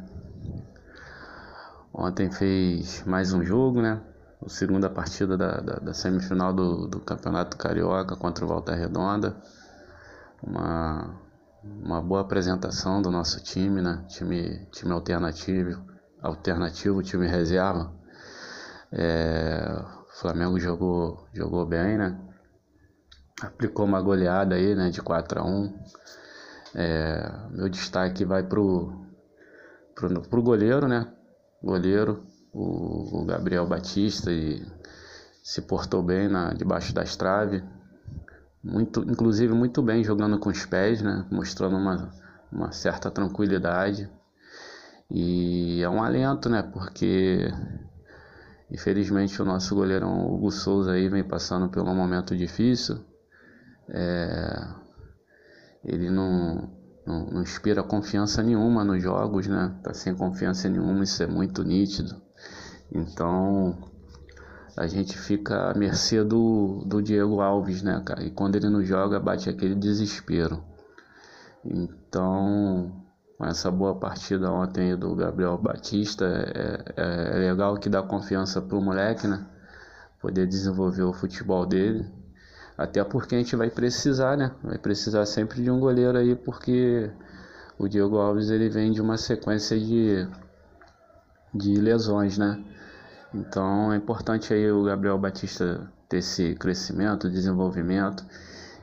ontem 1.92 2.30
fez 2.30 3.04
mais 3.06 3.32
um 3.32 3.44
jogo, 3.44 3.80
né? 3.80 4.00
A 4.44 4.48
segunda 4.48 4.90
partida 4.90 5.36
da, 5.36 5.60
da, 5.60 5.74
da 5.76 5.94
semifinal 5.94 6.52
do, 6.52 6.86
do, 6.86 7.00
Campeonato 7.00 7.56
Carioca 7.56 8.14
contra 8.16 8.44
o 8.44 8.48
Volta 8.48 8.74
Redonda. 8.74 9.36
Uma, 10.42 11.18
uma 11.62 12.02
boa 12.02 12.20
apresentação 12.20 13.00
do 13.00 13.10
nosso 13.10 13.42
time, 13.42 13.80
né? 13.80 14.04
Time, 14.08 14.66
time 14.70 14.92
alternativo, 14.92 15.82
alternativo, 16.22 17.02
time 17.02 17.26
reserva. 17.26 17.92
É, 18.92 19.82
o 20.08 20.20
Flamengo 20.20 20.60
jogou, 20.60 21.26
jogou 21.32 21.64
bem, 21.64 21.96
né? 21.96 22.20
Aplicou 23.40 23.86
uma 23.86 24.00
goleada 24.00 24.54
aí, 24.54 24.74
né? 24.74 24.90
De 24.90 25.00
4 25.00 25.40
a 25.40 25.44
1 25.44 25.78
é, 26.74 27.32
Meu 27.50 27.68
destaque 27.68 28.24
vai 28.24 28.42
pro, 28.42 29.06
pro, 29.94 30.20
pro 30.22 30.42
goleiro, 30.42 30.86
né? 30.86 31.10
Goleiro, 31.62 32.26
o, 32.54 33.24
Gabriel 33.24 33.66
Batista 33.66 34.30
e 34.30 34.64
se 35.42 35.60
portou 35.62 36.02
bem 36.02 36.28
na, 36.28 36.54
debaixo 36.54 36.94
das 36.94 37.16
traves, 37.16 37.62
muito, 38.62 39.00
inclusive 39.02 39.52
muito 39.52 39.82
bem 39.82 40.02
jogando 40.02 40.38
com 40.38 40.48
os 40.48 40.64
pés, 40.64 41.02
né? 41.02 41.26
mostrando 41.30 41.76
uma, 41.76 42.10
uma 42.50 42.72
certa 42.72 43.10
tranquilidade. 43.10 44.08
E 45.10 45.82
é 45.82 45.88
um 45.88 46.02
alento, 46.02 46.48
né? 46.48 46.62
Porque 46.62 47.52
infelizmente 48.70 49.40
o 49.42 49.44
nosso 49.44 49.74
goleirão 49.74 50.32
Hugo 50.32 50.50
Souza 50.50 50.92
aí 50.92 51.08
vem 51.08 51.22
passando 51.22 51.68
por 51.68 51.82
um 51.82 51.94
momento 51.94 52.34
difícil. 52.34 53.04
É, 53.88 54.66
ele 55.84 56.08
não, 56.08 56.70
não, 57.06 57.26
não, 57.26 57.42
inspira 57.42 57.82
confiança 57.82 58.42
nenhuma 58.42 58.82
nos 58.82 59.02
jogos, 59.02 59.46
né? 59.46 59.76
Tá 59.82 59.92
sem 59.92 60.14
confiança 60.14 60.68
nenhuma, 60.70 61.04
isso 61.04 61.22
é 61.22 61.26
muito 61.26 61.62
nítido. 61.62 62.24
Então 62.92 63.76
a 64.76 64.86
gente 64.86 65.16
fica 65.16 65.70
à 65.70 65.74
mercê 65.74 66.24
do, 66.24 66.82
do 66.84 67.00
Diego 67.00 67.40
Alves, 67.40 67.82
né, 67.82 68.02
cara? 68.04 68.24
E 68.24 68.30
quando 68.30 68.56
ele 68.56 68.68
não 68.68 68.82
joga, 68.82 69.20
bate 69.20 69.48
aquele 69.48 69.74
desespero. 69.74 70.62
Então, 71.64 72.92
essa 73.40 73.70
boa 73.70 73.94
partida 73.94 74.50
ontem 74.50 74.96
do 74.96 75.14
Gabriel 75.14 75.56
Batista, 75.56 76.24
é, 76.24 76.92
é, 76.96 77.36
é 77.36 77.50
legal 77.50 77.76
que 77.78 77.88
dá 77.88 78.02
confiança 78.02 78.60
pro 78.60 78.80
moleque, 78.80 79.28
né? 79.28 79.46
Poder 80.20 80.46
desenvolver 80.46 81.02
o 81.02 81.12
futebol 81.12 81.64
dele. 81.64 82.04
Até 82.76 83.04
porque 83.04 83.36
a 83.36 83.38
gente 83.38 83.54
vai 83.54 83.70
precisar, 83.70 84.36
né? 84.36 84.50
Vai 84.62 84.78
precisar 84.78 85.24
sempre 85.26 85.62
de 85.62 85.70
um 85.70 85.78
goleiro 85.78 86.18
aí, 86.18 86.34
porque 86.34 87.10
o 87.78 87.88
Diego 87.88 88.18
Alves 88.18 88.50
ele 88.50 88.68
vem 88.68 88.90
de 88.90 89.00
uma 89.00 89.16
sequência 89.16 89.78
de, 89.78 90.26
de 91.54 91.74
lesões, 91.76 92.38
né? 92.38 92.62
Então 93.32 93.92
é 93.92 93.96
importante 93.96 94.52
aí 94.52 94.70
o 94.70 94.84
Gabriel 94.84 95.18
Batista 95.18 95.90
ter 96.08 96.18
esse 96.18 96.54
crescimento, 96.54 97.30
desenvolvimento 97.30 98.24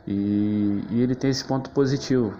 e, 0.08 0.84
e 0.90 1.02
ele 1.02 1.16
tem 1.16 1.30
esse 1.30 1.44
ponto 1.44 1.70
positivo, 1.70 2.34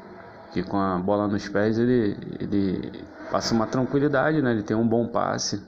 que 0.54 0.64
com 0.64 0.78
a 0.78 0.98
bola 0.98 1.28
nos 1.28 1.48
pés 1.48 1.78
ele, 1.78 2.18
ele 2.40 2.92
passa 3.32 3.54
uma 3.54 3.68
tranquilidade, 3.68 4.42
né? 4.42 4.52
Ele 4.52 4.64
tem 4.64 4.76
um 4.76 4.88
bom 4.88 5.08
passe, 5.08 5.62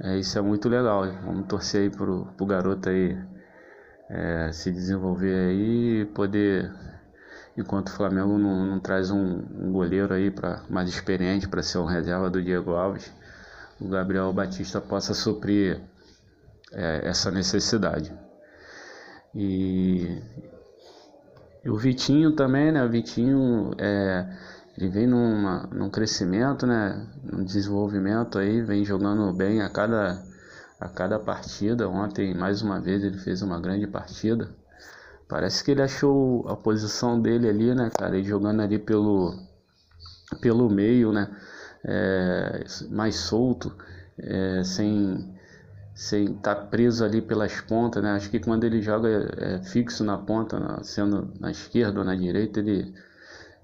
é, 0.00 0.18
isso 0.18 0.38
é 0.38 0.42
muito 0.42 0.68
legal. 0.68 1.06
Vamos 1.24 1.46
torcer 1.46 1.82
aí 1.82 1.90
pro, 1.90 2.26
pro 2.36 2.46
garoto 2.46 2.88
aí 2.88 3.16
é, 4.08 4.50
se 4.52 4.70
desenvolver 4.70 5.34
aí 5.34 6.02
e 6.02 6.04
poder, 6.06 6.72
enquanto 7.56 7.88
o 7.88 7.92
Flamengo 7.92 8.38
não, 8.38 8.64
não 8.66 8.80
traz 8.80 9.10
um, 9.10 9.42
um, 9.58 9.72
goleiro 9.72 10.12
aí 10.12 10.30
para 10.30 10.62
mais 10.68 10.88
experiente 10.88 11.48
para 11.48 11.62
ser 11.62 11.78
um 11.78 11.86
reserva 11.86 12.30
do 12.30 12.42
Diego 12.42 12.72
Alves, 12.72 13.12
o 13.80 13.88
Gabriel 13.88 14.32
Batista 14.32 14.80
possa 14.80 15.14
suprir 15.14 15.80
é, 16.72 17.08
essa 17.08 17.30
necessidade. 17.30 18.12
E, 19.34 20.22
e, 21.64 21.70
o 21.70 21.76
Vitinho 21.76 22.32
também, 22.32 22.72
né? 22.72 22.84
O 22.84 22.88
Vitinho 22.88 23.72
é, 23.78 24.26
ele 24.76 24.88
vem 24.88 25.06
numa, 25.06 25.66
num 25.72 25.90
crescimento, 25.90 26.66
né? 26.66 27.06
Num 27.22 27.44
desenvolvimento 27.44 28.38
aí, 28.38 28.62
vem 28.62 28.84
jogando 28.84 29.32
bem 29.32 29.62
a 29.62 29.68
cada 29.68 30.22
a 30.78 30.88
cada 30.88 31.18
partida. 31.18 31.88
Ontem, 31.88 32.34
mais 32.34 32.62
uma 32.62 32.80
vez, 32.80 33.02
ele 33.02 33.18
fez 33.18 33.42
uma 33.42 33.60
grande 33.60 33.86
partida. 33.86 34.54
Parece 35.28 35.64
que 35.64 35.70
ele 35.72 35.82
achou 35.82 36.46
a 36.48 36.56
posição 36.56 37.20
dele 37.20 37.48
ali, 37.48 37.74
né, 37.74 37.90
cara? 37.96 38.16
Ele 38.16 38.28
jogando 38.28 38.60
ali 38.62 38.78
pelo, 38.78 39.34
pelo 40.40 40.70
meio, 40.70 41.12
né? 41.12 41.28
É, 41.88 42.64
mais 42.90 43.14
solto, 43.14 43.72
é, 44.18 44.62
sem 44.64 45.36
sem 45.96 46.24
estar 46.26 46.54
tá 46.54 46.60
preso 46.60 47.02
ali 47.02 47.22
pelas 47.22 47.58
pontas, 47.62 48.02
né? 48.02 48.10
Acho 48.10 48.28
que 48.30 48.38
quando 48.38 48.64
ele 48.64 48.82
joga 48.82 49.08
é, 49.38 49.58
fixo 49.62 50.04
na 50.04 50.18
ponta, 50.18 50.78
sendo 50.82 51.32
na 51.40 51.50
esquerda 51.50 52.00
ou 52.00 52.04
na 52.04 52.14
direita, 52.14 52.60
ele, 52.60 52.92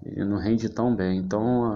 ele 0.02 0.24
não 0.24 0.38
rende 0.38 0.66
tão 0.70 0.96
bem. 0.96 1.18
Então, 1.18 1.74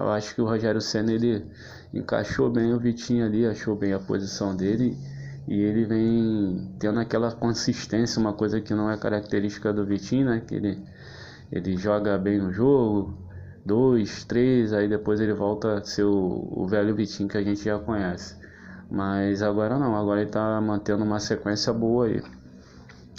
eu 0.00 0.10
acho 0.12 0.34
que 0.34 0.40
o 0.40 0.46
Rogério 0.46 0.80
Senna 0.80 1.12
ele 1.12 1.44
encaixou 1.92 2.50
bem 2.50 2.72
o 2.72 2.78
Vitinho 2.78 3.26
ali, 3.26 3.44
achou 3.44 3.76
bem 3.76 3.92
a 3.92 3.98
posição 3.98 4.56
dele 4.56 4.96
e 5.46 5.60
ele 5.60 5.84
vem 5.84 6.74
tendo 6.78 7.00
aquela 7.00 7.30
consistência, 7.32 8.18
uma 8.18 8.32
coisa 8.32 8.62
que 8.62 8.72
não 8.72 8.90
é 8.90 8.96
característica 8.96 9.72
do 9.74 9.84
Vitinho, 9.84 10.26
né? 10.26 10.42
Que 10.46 10.54
ele, 10.54 10.78
ele 11.52 11.76
joga 11.76 12.16
bem 12.16 12.38
no 12.38 12.50
jogo, 12.50 13.14
dois, 13.64 14.24
três, 14.24 14.72
aí 14.72 14.88
depois 14.88 15.20
ele 15.20 15.32
volta 15.32 15.78
a 15.78 15.84
ser 15.84 16.04
o, 16.04 16.48
o 16.50 16.66
velho 16.66 16.94
Vitinho 16.94 17.28
que 17.28 17.36
a 17.36 17.42
gente 17.42 17.64
já 17.64 17.78
conhece. 17.78 18.36
Mas 18.90 19.42
agora 19.42 19.78
não, 19.78 19.96
agora 19.96 20.20
ele 20.20 20.30
está 20.30 20.60
mantendo 20.60 21.04
uma 21.04 21.20
sequência 21.20 21.72
boa 21.72 22.06
aí 22.06 22.22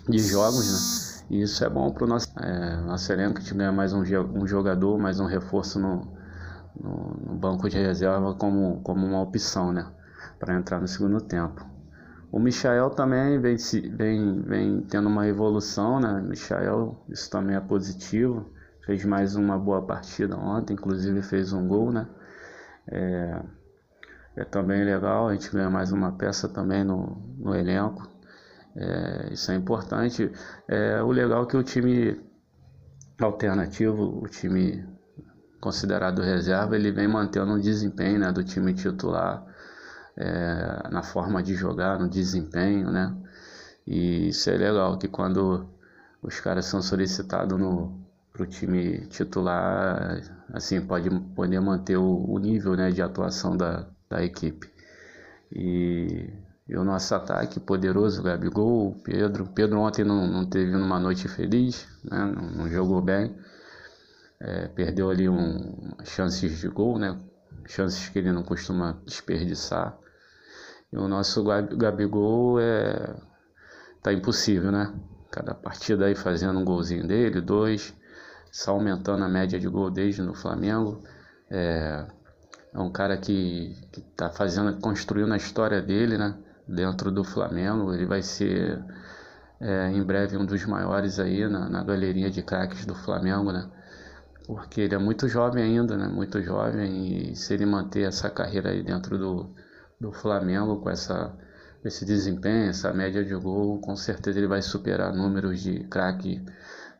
de 0.08 0.20
jogos, 0.20 1.20
né? 1.30 1.38
E 1.38 1.42
isso 1.44 1.64
é 1.64 1.70
bom 1.70 1.92
para 1.92 2.06
o 2.06 2.08
nosso, 2.08 2.28
é, 2.40 2.78
nosso 2.78 3.12
elenco, 3.14 3.40
que 3.40 3.54
ganha 3.54 3.72
mais 3.72 3.94
um, 3.94 4.02
um 4.02 4.48
jogador, 4.48 4.98
mais 4.98 5.20
um 5.20 5.28
reforço 5.28 5.80
no, 5.80 6.08
no, 6.80 7.18
no 7.28 7.36
banco 7.36 7.70
de 7.70 7.78
reserva 7.78 8.34
como, 8.34 8.82
como 8.82 9.06
uma 9.06 9.22
opção, 9.22 9.72
né? 9.72 9.86
Para 10.40 10.56
entrar 10.56 10.80
no 10.80 10.88
segundo 10.88 11.22
tempo. 11.22 11.64
O 12.32 12.40
Michael 12.40 12.90
também 12.92 13.40
vem, 13.40 13.58
vem, 13.96 14.42
vem 14.42 14.82
tendo 14.82 15.08
uma 15.08 15.28
evolução, 15.28 16.00
né? 16.00 16.20
Michael, 16.22 16.96
isso 17.10 17.30
também 17.30 17.56
é 17.56 17.60
positivo. 17.60 18.50
Fez 18.90 19.06
mais 19.06 19.36
uma 19.36 19.56
boa 19.56 19.86
partida 19.86 20.36
ontem, 20.36 20.74
inclusive 20.74 21.22
fez 21.22 21.54
um 21.54 21.68
gol, 21.68 21.92
né? 21.92 22.08
É, 22.88 23.40
é 24.38 24.44
também 24.44 24.84
legal, 24.84 25.28
a 25.28 25.34
gente 25.34 25.52
ganha 25.52 25.70
mais 25.70 25.92
uma 25.92 26.14
peça 26.14 26.50
também 26.50 26.84
no, 26.84 27.22
no 27.38 27.54
elenco. 27.54 28.10
É, 28.76 29.32
isso 29.32 29.52
é 29.52 29.56
importante. 29.56 30.32
É, 30.68 31.04
o 31.04 31.12
legal 31.12 31.44
é 31.44 31.46
que 31.46 31.56
o 31.56 31.62
time 31.62 32.20
alternativo, 33.22 34.24
o 34.24 34.28
time 34.28 34.84
considerado 35.62 36.24
reserva, 36.24 36.76
ele 36.76 36.92
vem 36.92 37.08
mantendo 37.08 37.54
o 37.54 37.62
desempenho 37.62 38.18
né, 38.18 38.32
do 38.32 38.44
time 38.44 38.74
titular 38.74 39.46
é, 40.18 40.90
na 40.90 41.04
forma 41.04 41.44
de 41.44 41.54
jogar, 41.54 42.00
no 42.00 42.10
desempenho, 42.10 42.90
né? 42.90 43.16
E 43.86 44.30
isso 44.30 44.50
é 44.50 44.58
legal, 44.58 44.98
que 44.98 45.08
quando 45.08 45.70
os 46.24 46.40
caras 46.40 46.66
são 46.66 46.82
solicitados 46.82 47.60
no 47.60 48.09
pro 48.40 48.48
time 48.48 49.06
titular, 49.08 50.22
assim, 50.54 50.80
pode 50.80 51.10
poder 51.36 51.60
manter 51.60 51.98
o, 51.98 52.26
o 52.26 52.40
nível 52.40 52.74
né, 52.74 52.90
de 52.90 53.02
atuação 53.02 53.58
da, 53.58 53.86
da 54.10 54.24
equipe. 54.24 54.72
E, 55.52 56.30
e 56.66 56.78
o 56.78 56.86
nosso 56.86 57.14
ataque 57.14 57.60
poderoso, 57.60 58.24
Gabigol, 58.24 58.96
Pedro. 59.04 59.46
Pedro 59.48 59.80
ontem 59.82 60.06
não, 60.06 60.26
não 60.26 60.46
teve 60.46 60.74
uma 60.74 61.00
noite 61.00 61.28
feliz, 61.28 61.86
né, 62.04 62.18
não, 62.34 62.50
não 62.52 62.70
jogou 62.70 63.02
bem 63.02 63.36
é, 64.40 64.68
perdeu 64.70 65.10
ali 65.10 65.28
um, 65.28 65.92
chances 66.06 66.60
de 66.60 66.70
gol, 66.70 66.98
né? 66.98 67.20
Chances 67.68 68.08
que 68.08 68.20
ele 68.20 68.32
não 68.32 68.44
costuma 68.44 69.02
desperdiçar. 69.06 69.98
E 70.94 70.98
o 70.98 71.08
nosso 71.08 71.44
Gabigol 71.44 72.60
é 72.60 73.16
tá 74.02 74.14
impossível, 74.14 74.72
né? 74.72 74.94
Cada 75.30 75.54
partida 75.54 76.06
aí 76.06 76.16
fazendo 76.16 76.58
um 76.58 76.64
golzinho 76.64 77.06
dele, 77.06 77.42
dois, 77.42 77.94
só 78.52 78.72
aumentando 78.72 79.24
a 79.24 79.30
média 79.30 79.60
de 79.60 79.68
gol 79.68 79.90
desde 79.90 80.22
no 80.22 80.34
Flamengo. 80.34 81.04
É, 81.50 82.06
é 82.74 82.80
um 82.80 82.92
cara 82.92 83.18
que, 83.18 83.76
que 83.92 84.02
tá 84.02 84.30
fazendo, 84.30 84.80
construindo 84.80 85.34
a 85.34 85.38
história 85.38 85.82
dele, 85.82 86.18
né? 86.18 86.36
Dentro 86.68 87.12
do 87.12 87.24
Flamengo, 87.24 87.94
ele 87.94 88.06
vai 88.06 88.22
ser 88.22 88.84
é, 89.60 89.90
em 89.92 90.04
breve 90.04 90.38
um 90.38 90.46
dos 90.46 90.64
maiores 90.66 91.20
aí 91.20 91.48
na, 91.50 91.68
na 91.68 91.84
galeria 91.84 92.30
de 92.30 92.44
craques 92.44 92.86
do 92.86 92.94
Flamengo, 92.94 93.52
né? 93.52 93.70
porque 94.50 94.82
ele 94.82 94.96
é 94.96 94.98
muito 94.98 95.28
jovem 95.28 95.64
ainda, 95.64 95.96
né? 95.96 96.08
Muito 96.08 96.42
jovem 96.42 97.30
e 97.32 97.36
se 97.36 97.54
ele 97.54 97.68
manter 97.68 98.08
essa 98.08 98.32
carreira 98.32 98.72
aí 98.72 98.82
dentro 98.82 99.16
do, 99.16 99.54
do 100.02 100.12
Flamengo 100.12 100.78
com 100.82 100.90
essa 100.90 101.38
esse 101.86 102.04
desempenho, 102.04 102.68
essa 102.68 102.92
média 102.92 103.24
de 103.24 103.36
gol, 103.36 103.80
com 103.80 103.96
certeza 103.96 104.40
ele 104.40 104.48
vai 104.48 104.64
superar 104.64 105.14
números 105.14 105.62
de 105.62 105.84
craque 105.84 106.44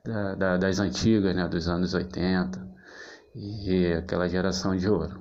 da, 0.10 0.36
da, 0.36 0.58
das 0.58 0.80
antigas, 0.80 1.36
né? 1.36 1.48
Dos 1.48 1.68
anos 1.68 1.94
80 1.94 2.68
e 3.36 3.94
aquela 3.94 4.28
geração 4.28 4.76
de 4.76 4.90
ouro. 4.90 5.20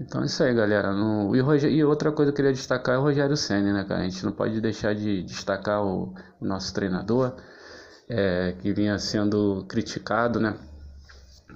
Então 0.00 0.22
é 0.22 0.26
isso 0.26 0.42
aí, 0.42 0.52
galera. 0.52 0.92
No, 0.92 1.34
e, 1.34 1.38
e, 1.68 1.84
outra 1.84 2.10
coisa 2.10 2.32
que 2.32 2.34
eu 2.34 2.44
queria 2.44 2.52
destacar 2.52 2.96
é 2.96 2.98
o 2.98 3.02
Rogério 3.02 3.36
Senna, 3.36 3.72
né, 3.72 3.84
cara? 3.84 4.00
A 4.00 4.04
gente 4.04 4.24
não 4.24 4.32
pode 4.32 4.60
deixar 4.60 4.94
de 4.94 5.22
destacar 5.22 5.84
o, 5.84 6.12
o 6.40 6.44
nosso 6.44 6.74
treinador, 6.74 7.36
é, 8.08 8.54
que 8.60 8.72
vinha 8.72 8.98
sendo 8.98 9.64
criticado, 9.68 10.40
né? 10.40 10.56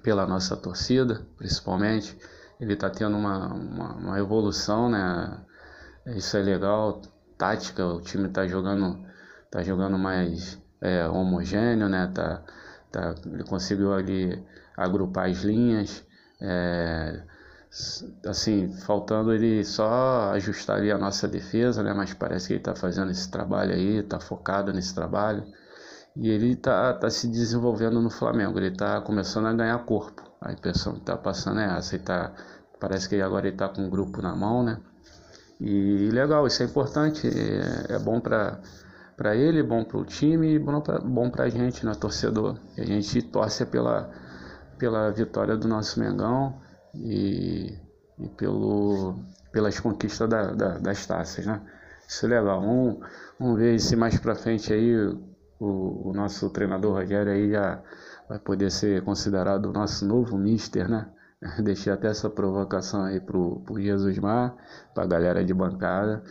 pela 0.02 0.26
nossa 0.26 0.57
torcida, 0.57 1.26
principalmente. 1.37 2.16
Ele 2.61 2.75
está 2.75 2.90
tendo 2.90 3.16
uma, 3.16 3.52
uma, 3.52 3.95
uma, 3.95 4.18
evolução, 4.18 4.88
né? 4.88 5.38
Isso 6.07 6.37
é 6.37 6.42
legal. 6.42 7.02
Tática, 7.37 7.85
o 7.87 8.00
time 8.00 8.28
está 8.28 8.47
jogando, 8.47 8.99
tá 9.50 9.62
jogando 9.62 9.99
mais 9.99 10.59
é, 10.81 11.07
homogêneo, 11.09 11.89
né? 11.89 12.11
Tá, 12.15 12.43
tá, 12.91 13.15
ele 13.27 13.45
conseguiu 13.45 13.93
ali 13.93 14.43
agrupar 14.77 15.29
as 15.29 15.39
linhas. 15.39 16.05
É, 16.41 17.23
assim, 18.27 18.73
faltando 18.73 19.33
ele 19.33 19.65
só 19.65 20.33
ajustar 20.33 20.79
ali 20.79 20.91
a 20.91 20.99
nossa 20.99 21.29
defesa, 21.29 21.83
né? 21.83 21.93
Mas 21.93 22.15
parece 22.15 22.49
que 22.49 22.53
ele 22.55 22.61
está 22.61 22.75
fazendo 22.75 23.11
esse 23.11 23.31
trabalho 23.31 23.75
aí, 23.75 23.99
está 23.99 24.21
focado 24.21 24.73
nesse 24.73 24.95
trabalho. 24.95 25.45
E 26.17 26.29
ele 26.31 26.57
tá, 26.57 26.95
tá 26.95 27.11
se 27.11 27.29
desenvolvendo 27.29 28.01
no 28.01 28.11
Flamengo, 28.11 28.59
ele 28.59 28.73
tá 28.73 29.01
começando 29.01 29.47
a 29.47 29.53
ganhar 29.53 29.79
corpo. 29.85 30.23
A 30.41 30.53
impressão 30.53 30.95
que 30.95 31.01
tá 31.01 31.17
passando 31.17 31.61
é 31.61 31.77
essa, 31.79 31.95
ele 31.95 32.05
tá, 32.05 32.33
parece 32.81 33.09
que 33.09 33.21
agora 33.21 33.47
ele 33.49 33.57
tá 33.57 33.69
com 33.69 33.83
um 33.83 33.91
grupo 33.91 34.21
na 34.23 34.35
mão, 34.35 34.63
né? 34.63 34.79
E 35.61 36.09
legal, 36.13 36.47
isso 36.47 36.63
é 36.63 36.67
importante, 36.67 37.29
é, 37.29 37.95
é 37.95 37.99
bom 37.99 38.21
para 38.21 38.61
para 39.19 39.35
ele, 39.35 39.65
bom 39.65 39.85
para 39.85 39.99
o 39.99 40.05
time 40.05 40.61
bom 40.61 41.29
para 41.29 41.45
a 41.45 41.49
gente, 41.49 41.85
né, 41.85 41.93
torcedor. 41.93 42.57
A 42.79 42.85
gente 42.85 43.21
torce 43.21 43.67
pela, 43.67 44.09
pela 44.79 45.11
vitória 45.11 45.57
do 45.57 45.67
nosso 45.67 45.99
Mengão 45.99 46.61
e, 46.95 47.77
e 48.17 48.29
pelo, 48.37 49.17
pelas 49.53 49.81
conquistas 49.81 50.29
da, 50.29 50.53
da, 50.53 50.79
das 50.79 51.05
taças, 51.05 51.45
né? 51.45 51.61
Isso 52.09 52.27
é 52.27 52.29
legal. 52.29 52.61
Vamos, 52.61 52.99
vamos 53.39 53.59
ver 53.59 53.81
se 53.81 53.97
mais 53.97 54.19
para 54.21 54.37
frente 54.37 54.73
aí 54.73 54.97
o, 55.59 56.11
o 56.11 56.13
nosso 56.15 56.49
treinador 56.51 56.95
Rogério 56.95 57.33
aí 57.33 57.51
já 57.51 57.83
vai 58.29 58.39
poder 58.39 58.71
ser 58.71 59.03
considerado 59.03 59.67
o 59.67 59.73
nosso 59.73 60.07
novo 60.07 60.39
mister, 60.39 60.89
né? 60.89 61.11
Deixei 61.63 61.93
até 61.93 62.07
essa 62.07 62.31
provocação 62.31 63.03
aí 63.03 63.21
pro, 63.21 63.61
pro 63.67 63.81
Jesus 63.81 64.17
Mar, 64.19 64.57
pra 64.95 65.07
galera 65.07 65.45
de 65.45 65.53
bancada. 65.53 66.23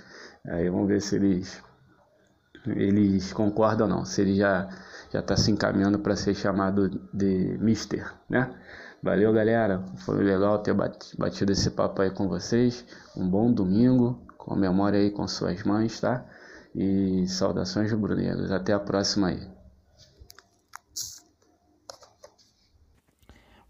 Aí 0.46 0.70
vamos 0.70 0.88
ver 0.88 1.02
se 1.02 1.18
eles, 1.18 1.62
eles 2.76 3.34
concordam 3.34 3.88
ou 3.88 3.96
não. 3.96 4.06
Se 4.06 4.22
eles 4.22 4.38
já, 4.38 4.68
já 5.12 5.20
está 5.20 5.36
se 5.36 5.52
encaminhando 5.52 6.00
para 6.00 6.16
ser 6.16 6.34
chamado 6.36 6.90
de 7.14 7.58
Mister, 7.60 8.14
né? 8.30 8.54
Valeu, 9.02 9.32
galera. 9.32 9.84
Foi 9.98 10.24
legal 10.24 10.60
ter 10.60 10.74
batido 10.74 11.52
esse 11.52 11.72
papo 11.72 12.02
aí 12.02 12.10
com 12.10 12.28
vocês. 12.28 12.86
Um 13.16 13.30
bom 13.30 13.52
domingo. 13.52 14.26
Comemore 14.38 14.98
aí 14.98 15.12
com 15.12 15.28
suas 15.28 15.64
mães, 15.64 16.00
tá? 16.00 16.26
E 16.74 17.28
saudações 17.28 17.92
rubro-negras. 17.92 18.52
Até 18.52 18.74
a 18.74 18.80
próxima 18.80 19.28
aí. 19.28 19.48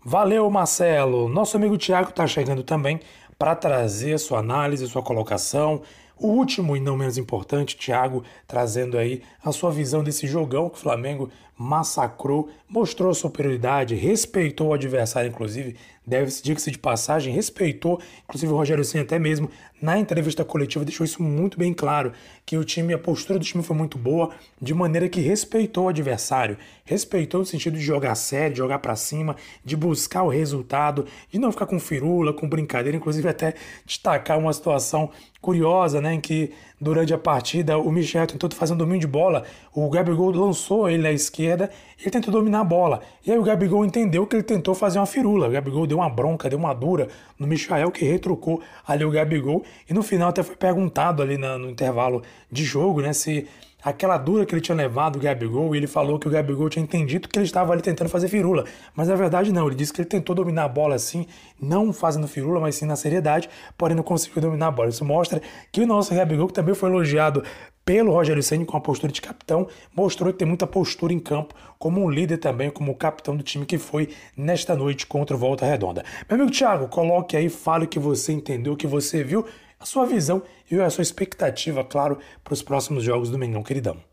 Valeu, 0.04 0.50
Marcelo. 0.50 1.28
Nosso 1.28 1.58
amigo 1.58 1.78
Thiago 1.78 2.12
está 2.12 2.26
chegando 2.26 2.64
também 2.64 3.02
para 3.38 3.54
trazer 3.56 4.18
sua 4.18 4.40
análise, 4.40 4.88
sua 4.88 5.04
colocação. 5.04 5.82
O 6.20 6.28
último 6.28 6.76
e 6.76 6.80
não 6.80 6.98
menos 6.98 7.18
importante, 7.18 7.78
Thiago, 7.78 8.24
trazendo 8.48 8.98
aí 8.98 9.22
a 9.44 9.52
sua 9.52 9.72
visão 9.72 10.04
desse 10.04 10.26
jogão 10.26 10.70
que 10.70 10.78
o 10.78 10.82
Flamengo 10.82 11.30
massacrou, 11.58 12.50
mostrou 12.70 13.14
superioridade, 13.14 13.96
respeitou 13.96 14.68
o 14.68 14.74
adversário, 14.74 15.30
inclusive, 15.30 15.76
deve-se, 16.06 16.44
diga-se 16.44 16.72
de 16.72 16.78
passagem, 16.78 17.34
respeitou, 17.34 18.00
inclusive 18.24 18.52
o 18.52 18.56
Rogério 18.56 18.84
Senna 18.86 19.04
até 19.04 19.18
mesmo 19.18 19.50
na 19.82 20.00
entrevista 20.00 20.44
coletiva 20.44 20.84
deixou 20.84 21.06
isso 21.06 21.22
muito 21.22 21.58
bem 21.58 21.74
claro, 21.74 22.12
que 22.46 22.58
o 22.58 22.64
time, 22.64 22.94
a 22.94 22.98
postura 22.98 23.38
do 23.38 23.46
time 23.46 23.64
foi 23.64 23.76
muito 23.76 23.98
boa, 23.98 24.32
de 24.60 24.74
maneira 24.74 25.08
que 25.08 25.20
respeitou 25.20 25.86
o 25.86 25.90
adversário, 25.90 26.58
respeitou 26.84 27.42
no 27.42 27.46
sentido 27.46 27.78
de 27.78 27.84
jogar 27.84 28.16
sério, 28.16 28.54
de 28.54 28.58
jogar 28.58 28.80
para 28.80 28.96
cima, 28.96 29.36
de 29.64 29.76
buscar 29.76 30.24
o 30.24 30.30
resultado, 30.30 31.06
de 31.32 31.38
não 31.38 31.52
ficar 31.52 31.68
com 31.68 31.80
firula, 31.80 32.34
com 32.34 32.50
brincadeira, 32.50 32.98
inclusive 32.98 33.28
até 33.30 33.54
destacar 33.86 34.40
uma 34.40 34.52
situação 34.52 35.12
curiosa, 35.40 36.02
né, 36.02 36.16
em 36.16 36.20
que 36.20 36.52
durante 36.82 37.14
a 37.14 37.18
partida 37.18 37.78
o 37.78 37.92
Michel 37.92 38.26
tentou 38.26 38.50
fazer 38.52 38.74
um 38.74 38.78
domínio 38.78 39.02
de 39.02 39.08
bola, 39.08 39.44
o 39.74 39.88
Gabigol 39.90 40.32
lançou 40.32 40.90
ele 40.90 41.08
à 41.08 41.12
esquerda, 41.12 41.47
ele 41.48 42.12
tentou 42.12 42.32
dominar 42.32 42.62
a 42.62 42.64
bola. 42.64 43.02
E 43.26 43.32
aí 43.32 43.38
o 43.38 43.44
Gabigol 43.44 43.86
entendeu 43.86 44.26
que 44.26 44.36
ele 44.36 44.44
tentou 44.44 44.76
fazer 44.76 45.00
uma 45.00 45.06
firula. 45.06 45.48
O 45.48 45.52
Gabigol 45.52 45.88
deu 45.88 45.98
uma 45.98 46.10
bronca, 46.10 46.50
deu 46.50 46.60
uma 46.60 46.74
dura 46.74 47.08
no 47.38 47.48
Michael, 47.48 47.92
que 47.92 48.06
retrucou 48.06 48.62
ali 48.88 49.04
o 49.04 49.12
Gabigol. 49.12 49.64
E 49.90 49.94
no 49.94 50.04
final 50.04 50.30
até 50.30 50.44
foi 50.44 50.56
perguntado 50.56 51.22
ali 51.22 51.38
no 51.38 51.70
intervalo 51.70 52.22
de 52.52 52.64
jogo, 52.64 53.02
né, 53.02 53.14
se 53.14 53.48
aquela 53.90 54.18
dura 54.18 54.46
que 54.46 54.54
ele 54.54 54.62
tinha 54.62 54.76
levado 54.76 55.16
o 55.16 55.20
Gabigol, 55.20 55.74
e 55.74 55.78
ele 55.78 55.88
falou 55.88 56.20
que 56.20 56.28
o 56.28 56.32
Gabigol 56.32 56.70
tinha 56.70 56.84
entendido 56.84 57.28
que 57.28 57.40
ele 57.40 57.46
estava 57.46 57.74
ali 57.74 57.82
tentando 57.82 58.10
fazer 58.10 58.28
firula. 58.28 58.66
Mas 58.96 59.08
na 59.08 59.16
verdade 59.16 59.52
não, 59.52 59.68
ele 59.68 59.76
disse 59.76 59.94
que 59.94 60.02
ele 60.02 60.10
tentou 60.10 60.36
dominar 60.36 60.66
a 60.66 60.68
bola 60.68 60.96
assim, 60.96 61.26
não 61.62 61.94
fazendo 61.94 62.28
firula, 62.28 62.60
mas 62.60 62.76
sim 62.76 62.86
na 62.86 62.96
seriedade, 62.96 63.50
porém 63.78 63.96
não 63.96 64.04
conseguiu 64.04 64.42
dominar 64.42 64.68
a 64.68 64.72
bola. 64.72 64.90
Isso 64.90 65.06
mostra 65.06 65.42
que 65.72 65.82
o 65.82 65.88
nosso 65.88 66.14
Gabigol, 66.14 66.48
que 66.48 66.54
também 66.54 66.76
foi 66.76 66.90
elogiado 66.90 67.44
pelo 67.86 68.12
Rogério 68.12 68.44
Ceni 68.44 68.66
com 68.66 68.76
a 68.76 68.82
postura 68.82 69.14
de 69.14 69.22
capitão, 69.22 69.66
mostrou 69.96 70.34
que 70.34 70.40
tem 70.40 70.48
muita 70.48 70.68
postura 70.68 71.14
em 71.14 71.20
campo, 71.20 71.56
como 71.80 72.04
um 72.04 72.10
líder 72.10 72.38
também, 72.38 72.70
como 72.70 72.94
capitão 72.94 73.38
do 73.38 73.44
time 73.44 73.66
que 73.66 73.78
foi 73.78 74.10
nesta 74.36 74.76
noite 74.76 75.08
contra 75.08 75.38
o 75.38 75.40
Volta 75.40 75.66
Redonda. 75.66 76.04
Meu 76.30 76.36
amigo 76.36 76.52
Thiago, 76.52 76.90
coloque 76.90 77.38
aí, 77.38 77.48
fale 77.48 77.86
o 77.86 77.88
que 77.88 77.98
você 77.98 78.34
entendeu, 78.34 78.74
o 78.74 78.76
que 78.76 78.86
você 78.86 79.24
viu 79.24 79.46
a 79.80 79.86
sua 79.86 80.06
visão 80.06 80.44
e 80.70 80.80
a 80.80 80.90
sua 80.90 81.02
expectativa, 81.02 81.84
claro, 81.84 82.20
para 82.44 82.54
os 82.54 82.64
próximos 82.64 83.04
jogos 83.04 83.30
do 83.30 83.38
Mengão, 83.38 83.64
queridão. 83.64 84.04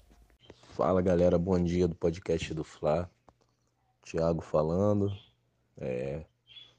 Fala 0.75 1.01
galera, 1.01 1.39
bom 1.39 1.63
dia 1.63 1.89
do 1.89 1.95
podcast 1.95 2.53
do 2.53 2.65
Fla. 2.65 3.11
Thiago 4.03 4.43
falando. 4.43 5.11
É, 5.79 6.25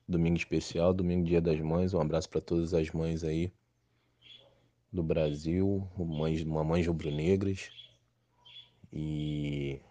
domingo 0.08 0.38
especial, 0.38 0.94
domingo 0.94 1.25
dia 1.25 1.42
das 1.42 1.60
mães. 1.60 1.94
Um 1.94 2.00
abraço 2.00 2.30
para 2.30 2.42
todas 2.42 2.74
as 2.74 2.92
mães 2.92 3.24
aí 3.24 3.51
do 4.92 5.01
Brasil, 5.01 5.88
mães, 5.98 6.44
mamães 6.44 6.86
rubro-negras. 6.86 7.72
E 8.94 9.82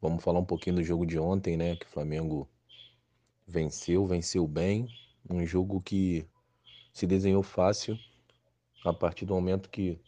vamos 0.00 0.24
falar 0.24 0.38
um 0.38 0.44
pouquinho 0.44 0.76
do 0.76 0.82
jogo 0.82 1.04
de 1.04 1.18
ontem, 1.18 1.56
né? 1.56 1.76
Que 1.76 1.86
o 1.86 1.90
Flamengo 1.90 2.48
venceu, 3.46 4.06
venceu 4.06 4.46
bem. 4.46 4.88
Um 5.28 5.44
jogo 5.44 5.80
que 5.82 6.26
se 6.92 7.06
desenhou 7.06 7.42
fácil 7.42 7.98
a 8.84 8.92
partir 8.92 9.26
do 9.26 9.34
momento 9.34 9.68
que 9.68 9.98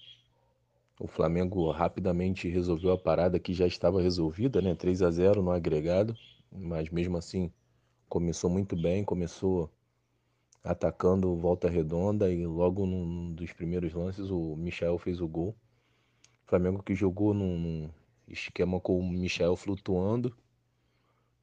o 0.98 1.06
Flamengo 1.06 1.70
rapidamente 1.70 2.48
resolveu 2.48 2.92
a 2.92 2.98
parada 2.98 3.38
que 3.38 3.52
já 3.52 3.66
estava 3.66 4.00
resolvida, 4.00 4.62
né? 4.62 4.74
3 4.74 5.02
a 5.02 5.10
0 5.10 5.42
no 5.42 5.50
agregado, 5.50 6.16
mas 6.50 6.88
mesmo 6.90 7.16
assim 7.16 7.50
começou 8.08 8.48
muito 8.48 8.76
bem, 8.76 9.04
começou 9.04 9.70
atacando 10.62 11.34
volta 11.34 11.68
redonda 11.68 12.32
e 12.32 12.46
logo 12.46 12.86
num 12.86 13.32
dos 13.34 13.52
primeiros 13.52 13.92
lances 13.92 14.30
o 14.30 14.54
Michel 14.56 14.98
fez 14.98 15.20
o 15.20 15.26
gol. 15.26 15.56
O 16.46 16.50
Flamengo 16.50 16.82
que 16.82 16.94
jogou 16.94 17.34
num, 17.34 17.90
esquema 18.28 18.80
com 18.80 18.98
o 18.98 19.08
Michel 19.08 19.56
flutuando, 19.56 20.34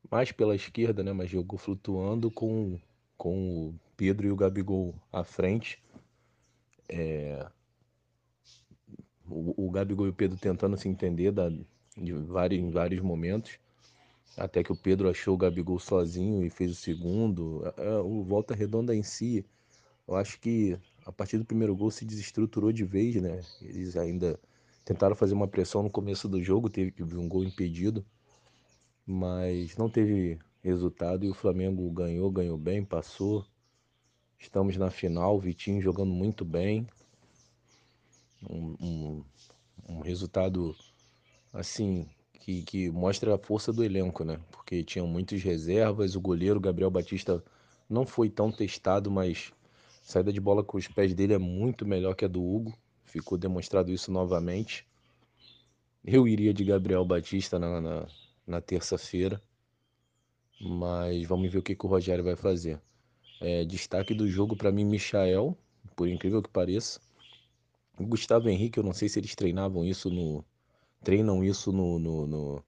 mais 0.09 0.31
pela 0.31 0.55
esquerda, 0.55 1.03
né? 1.03 1.13
Mas 1.13 1.29
jogou 1.29 1.57
flutuando 1.57 2.31
com, 2.31 2.79
com 3.17 3.67
o 3.67 3.75
Pedro 3.95 4.27
e 4.27 4.31
o 4.31 4.35
Gabigol 4.35 4.95
à 5.11 5.23
frente 5.23 5.81
é, 6.89 7.47
o, 9.29 9.67
o 9.67 9.71
Gabigol 9.71 10.07
e 10.07 10.09
o 10.09 10.13
Pedro 10.13 10.37
tentando 10.37 10.77
se 10.77 10.89
entender 10.89 11.31
da, 11.31 11.49
de 11.49 12.13
vários, 12.13 12.61
em 12.61 12.69
vários 12.71 13.01
momentos, 13.01 13.59
até 14.37 14.63
que 14.63 14.71
o 14.71 14.75
Pedro 14.75 15.09
achou 15.09 15.35
o 15.35 15.37
Gabigol 15.37 15.79
sozinho 15.79 16.43
e 16.43 16.49
fez 16.49 16.71
o 16.71 16.75
segundo. 16.75 17.63
É, 17.77 17.85
é, 17.85 17.99
o 17.99 18.23
Volta 18.23 18.55
Redonda 18.55 18.95
em 18.95 19.03
si, 19.03 19.45
eu 20.07 20.15
acho 20.15 20.39
que 20.39 20.77
a 21.05 21.11
partir 21.11 21.37
do 21.37 21.45
primeiro 21.45 21.75
gol 21.75 21.91
se 21.91 22.05
desestruturou 22.05 22.71
de 22.71 22.83
vez, 22.83 23.15
né? 23.15 23.41
Eles 23.61 23.95
ainda 23.95 24.39
tentaram 24.85 25.15
fazer 25.15 25.33
uma 25.33 25.47
pressão 25.47 25.83
no 25.83 25.89
começo 25.89 26.27
do 26.27 26.41
jogo, 26.41 26.69
teve 26.69 26.93
um 27.15 27.27
gol 27.27 27.43
impedido, 27.43 28.05
mas 29.05 29.75
não 29.77 29.89
teve 29.89 30.39
resultado 30.63 31.25
e 31.25 31.29
o 31.29 31.33
Flamengo 31.33 31.89
ganhou, 31.91 32.31
ganhou 32.31 32.57
bem, 32.57 32.83
passou. 32.83 33.45
Estamos 34.39 34.77
na 34.77 34.89
final, 34.89 35.37
Vitinho 35.37 35.81
jogando 35.81 36.11
muito 36.11 36.45
bem. 36.45 36.87
Um, 38.49 38.75
um, 38.79 39.23
um 39.89 39.99
resultado 39.99 40.73
assim 41.51 42.07
que, 42.33 42.63
que, 42.63 42.89
mostra 42.89 43.35
a 43.35 43.37
força 43.37 43.73
do 43.73 43.83
elenco, 43.83 44.23
né? 44.23 44.39
Porque 44.49 44.81
tinham 44.81 45.05
muitas 45.05 45.43
reservas, 45.43 46.15
o 46.15 46.21
goleiro 46.21 46.59
Gabriel 46.59 46.89
Batista 46.89 47.43
não 47.89 48.05
foi 48.05 48.29
tão 48.29 48.49
testado, 48.49 49.11
mas 49.11 49.51
a 50.01 50.11
saída 50.11 50.31
de 50.31 50.39
bola 50.39 50.63
com 50.63 50.77
os 50.77 50.87
pés 50.87 51.13
dele 51.13 51.33
é 51.33 51.37
muito 51.37 51.85
melhor 51.85 52.15
que 52.15 52.23
a 52.23 52.27
do 52.27 52.41
Hugo. 52.41 52.73
Ficou 53.03 53.37
demonstrado 53.37 53.91
isso 53.91 54.09
novamente. 54.09 54.87
Eu 56.03 56.27
iria 56.27 56.53
de 56.53 56.63
Gabriel 56.63 57.03
Batista 57.03 57.59
na, 57.59 57.81
na, 57.81 58.07
na 58.47 58.61
terça-feira, 58.61 59.41
mas 60.61 61.27
vamos 61.27 61.51
ver 61.51 61.59
o 61.59 61.63
que, 61.63 61.75
que 61.75 61.85
o 61.85 61.89
Rogério 61.89 62.23
vai 62.23 62.37
fazer. 62.37 62.79
É, 63.41 63.63
destaque 63.65 64.13
do 64.13 64.27
jogo 64.27 64.55
para 64.55 64.71
mim, 64.71 64.85
Michael, 64.85 65.57
por 65.95 66.07
incrível 66.07 66.41
que 66.41 66.49
pareça. 66.49 66.99
O 67.97 68.05
Gustavo 68.05 68.49
Henrique, 68.49 68.79
eu 68.79 68.83
não 68.83 68.93
sei 68.93 69.09
se 69.09 69.19
eles 69.19 69.35
treinavam 69.35 69.85
isso 69.85 70.09
no. 70.09 70.43
Treinam 71.03 71.43
isso 71.43 71.71
no. 71.71 71.99
no, 71.99 72.27
no 72.27 72.63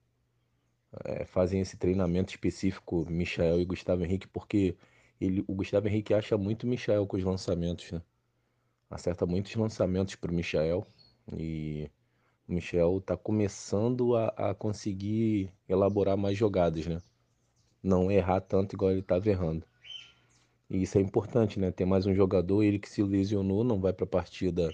é, 1.04 1.24
fazem 1.24 1.60
esse 1.60 1.76
treinamento 1.76 2.30
específico, 2.30 3.06
Michael 3.08 3.60
e 3.60 3.64
Gustavo 3.64 4.04
Henrique, 4.04 4.28
porque 4.28 4.76
ele, 5.20 5.44
o 5.46 5.54
Gustavo 5.54 5.88
Henrique 5.88 6.12
acha 6.12 6.36
muito 6.36 6.66
Michael 6.66 7.06
com 7.06 7.16
os 7.16 7.24
lançamentos, 7.24 7.90
né? 7.92 8.02
Acerta 8.90 9.24
muitos 9.24 9.54
lançamentos 9.54 10.16
para 10.16 10.30
o 10.30 10.34
Michael. 10.34 10.86
E 11.34 11.90
o 12.46 12.52
Michel 12.52 12.98
está 12.98 13.16
começando 13.16 14.16
a, 14.16 14.28
a, 14.50 14.54
conseguir 14.54 15.50
elaborar 15.68 16.16
mais 16.16 16.36
jogadas, 16.36 16.86
né? 16.86 17.00
Não 17.82 18.10
errar 18.10 18.40
tanto 18.40 18.74
igual 18.74 18.90
ele 18.90 19.00
estava 19.00 19.28
errando. 19.28 19.66
E 20.72 20.84
isso 20.84 20.96
é 20.96 21.02
importante, 21.02 21.60
né? 21.60 21.70
Ter 21.70 21.84
mais 21.84 22.06
um 22.06 22.14
jogador, 22.14 22.62
ele 22.62 22.78
que 22.78 22.88
se 22.88 23.02
lesionou, 23.02 23.62
não 23.62 23.78
vai 23.78 23.92
para 23.92 24.04
a 24.04 24.08
partida 24.08 24.70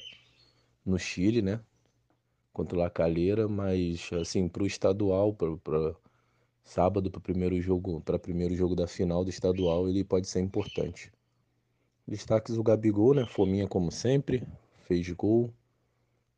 no 0.87 0.97
Chile, 0.97 1.43
né? 1.43 1.61
Contra 2.53 2.77
o 2.77 2.81
La 2.81 2.89
Calheira, 2.89 3.49
mas 3.49 4.09
assim, 4.13 4.49
para 4.49 4.63
o 4.63 4.67
estadual, 4.67 5.35
para 5.35 5.97
sábado, 6.63 7.11
para 7.11 7.19
o 7.19 7.21
primeiro 7.21 7.61
jogo, 7.61 8.01
para 8.01 8.17
primeiro 8.17 8.55
jogo 8.55 8.77
da 8.77 8.87
final 8.87 9.25
do 9.25 9.31
estadual, 9.31 9.89
ele 9.89 10.05
pode 10.05 10.29
ser 10.29 10.39
importante. 10.39 11.11
Destaques 12.07 12.57
o 12.57 12.63
Gabigol, 12.63 13.15
né? 13.15 13.27
Fominha 13.27 13.67
como 13.67 13.91
sempre, 13.91 14.47
fez 14.87 15.11
gol, 15.11 15.53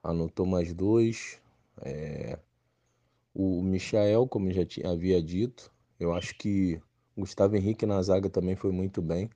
anotou 0.03 0.46
mais 0.46 0.73
dois. 0.73 1.38
É... 1.83 2.38
O 3.35 3.62
Michael, 3.62 4.27
como 4.27 4.51
já 4.53 4.64
tinha, 4.64 4.90
havia 4.90 5.23
dito, 5.23 5.70
eu 5.99 6.14
acho 6.14 6.35
que 6.38 6.81
Gustavo 7.14 7.57
Henrique 7.57 7.85
na 7.85 8.01
zaga 8.03 8.31
também 8.31 8.57
foi 8.57 8.73
muito 8.73 9.03
bem. 9.03 9.29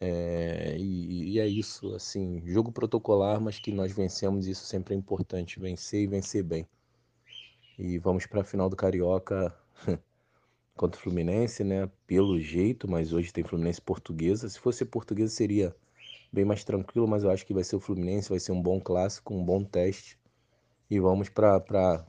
É, 0.00 0.76
e, 0.78 1.32
e, 1.34 1.40
é 1.40 1.46
isso, 1.46 1.94
assim, 1.94 2.40
jogo 2.46 2.70
protocolar, 2.70 3.40
mas 3.40 3.58
que 3.58 3.72
nós 3.72 3.92
vencemos, 3.92 4.46
isso 4.46 4.64
sempre 4.64 4.94
é 4.94 4.96
importante, 4.96 5.58
vencer 5.58 6.02
e 6.02 6.06
vencer 6.06 6.42
bem. 6.44 6.66
E 7.78 7.98
vamos 7.98 8.26
para 8.26 8.42
a 8.42 8.44
final 8.44 8.68
do 8.68 8.76
Carioca 8.76 9.54
contra 10.76 10.98
o 10.98 11.02
Fluminense, 11.02 11.64
né? 11.64 11.90
Pelo 12.06 12.40
jeito, 12.40 12.88
mas 12.88 13.12
hoje 13.12 13.32
tem 13.32 13.44
Fluminense 13.44 13.80
portuguesa. 13.80 14.48
Se 14.48 14.58
fosse 14.58 14.84
portuguesa 14.84 15.32
seria 15.34 15.74
bem 16.32 16.44
mais 16.44 16.64
tranquilo, 16.64 17.08
mas 17.08 17.24
eu 17.24 17.30
acho 17.30 17.46
que 17.46 17.54
vai 17.54 17.64
ser 17.64 17.76
o 17.76 17.80
Fluminense, 17.80 18.28
vai 18.28 18.40
ser 18.40 18.52
um 18.52 18.62
bom 18.62 18.80
clássico, 18.80 19.34
um 19.34 19.44
bom 19.44 19.64
teste. 19.64 20.18
E 20.90 20.98
vamos 21.00 21.28
para 21.28 22.06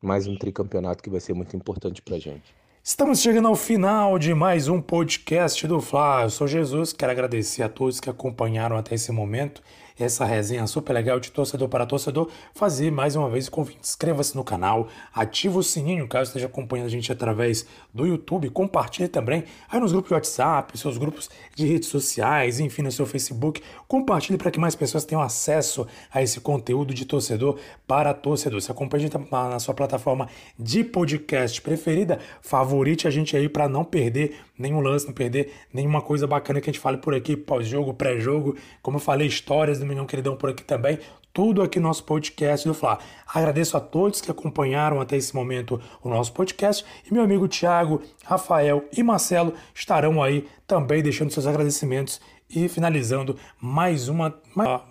mais 0.00 0.26
um 0.26 0.36
tricampeonato 0.36 1.02
que 1.02 1.10
vai 1.10 1.20
ser 1.20 1.34
muito 1.34 1.56
importante 1.56 2.02
para 2.02 2.18
gente. 2.18 2.61
Estamos 2.84 3.20
chegando 3.20 3.46
ao 3.46 3.54
final 3.54 4.18
de 4.18 4.34
mais 4.34 4.66
um 4.66 4.80
podcast 4.80 5.68
do 5.68 5.80
Fla. 5.80 6.22
Eu 6.24 6.30
sou 6.30 6.48
Jesus, 6.48 6.92
quero 6.92 7.12
agradecer 7.12 7.62
a 7.62 7.68
todos 7.68 8.00
que 8.00 8.10
acompanharam 8.10 8.76
até 8.76 8.96
esse 8.96 9.12
momento 9.12 9.62
essa 9.98 10.24
resenha 10.24 10.66
super 10.66 10.92
legal 10.92 11.18
de 11.18 11.30
torcedor 11.30 11.68
para 11.68 11.86
torcedor, 11.86 12.28
fazer 12.54 12.90
mais 12.90 13.16
uma 13.16 13.28
vez 13.28 13.48
o 13.48 13.50
convite. 13.50 13.78
Inscreva-se 13.82 14.36
no 14.36 14.44
canal, 14.44 14.88
ative 15.14 15.58
o 15.58 15.62
sininho 15.62 16.08
caso 16.08 16.28
esteja 16.28 16.46
acompanhando 16.46 16.86
a 16.86 16.90
gente 16.90 17.10
através 17.10 17.66
do 17.92 18.06
YouTube, 18.06 18.48
compartilhe 18.50 19.08
também 19.08 19.44
aí 19.68 19.80
nos 19.80 19.92
grupos 19.92 20.08
de 20.08 20.14
WhatsApp, 20.14 20.78
seus 20.78 20.98
grupos 20.98 21.30
de 21.54 21.66
redes 21.66 21.88
sociais, 21.88 22.60
enfim, 22.60 22.82
no 22.82 22.92
seu 22.92 23.06
Facebook. 23.06 23.62
Compartilhe 23.88 24.38
para 24.38 24.50
que 24.50 24.60
mais 24.60 24.74
pessoas 24.74 25.04
tenham 25.04 25.22
acesso 25.22 25.86
a 26.12 26.22
esse 26.22 26.40
conteúdo 26.40 26.94
de 26.94 27.04
torcedor 27.04 27.58
para 27.86 28.12
torcedor. 28.14 28.60
Se 28.60 28.70
acompanha 28.70 29.06
a 29.06 29.08
gente 29.08 29.30
na 29.30 29.58
sua 29.58 29.74
plataforma 29.74 30.28
de 30.58 30.84
podcast 30.84 31.60
preferida, 31.60 32.18
favorite 32.40 33.06
a 33.06 33.10
gente 33.10 33.36
aí 33.36 33.48
para 33.48 33.68
não 33.68 33.84
perder 33.84 34.36
nenhum 34.62 34.80
lance, 34.80 35.06
não 35.06 35.12
perder 35.12 35.52
nenhuma 35.72 36.00
coisa 36.00 36.26
bacana 36.26 36.60
que 36.60 36.70
a 36.70 36.72
gente 36.72 36.80
fale 36.80 36.96
por 36.96 37.14
aqui, 37.14 37.36
pós-jogo, 37.36 37.92
pré-jogo, 37.92 38.56
como 38.80 38.96
eu 38.96 39.00
falei, 39.00 39.26
histórias 39.26 39.78
do 39.78 39.84
Milhão 39.84 40.06
Queridão 40.06 40.36
por 40.36 40.48
aqui 40.48 40.64
também, 40.64 40.98
tudo 41.32 41.62
aqui 41.62 41.80
no 41.80 41.88
nosso 41.88 42.04
podcast 42.04 42.66
do 42.66 42.74
Fla. 42.74 42.98
Agradeço 43.26 43.76
a 43.76 43.80
todos 43.80 44.20
que 44.20 44.30
acompanharam 44.30 45.00
até 45.00 45.16
esse 45.16 45.34
momento 45.34 45.80
o 46.02 46.08
nosso 46.08 46.32
podcast 46.32 46.84
e 47.04 47.12
meu 47.12 47.22
amigo 47.22 47.48
Thiago, 47.48 48.02
Rafael 48.24 48.84
e 48.96 49.02
Marcelo 49.02 49.54
estarão 49.74 50.22
aí 50.22 50.46
também 50.66 51.02
deixando 51.02 51.30
seus 51.30 51.46
agradecimentos 51.46 52.20
e 52.54 52.68
finalizando 52.68 53.36
mais 53.60 54.08
uma 54.08 54.38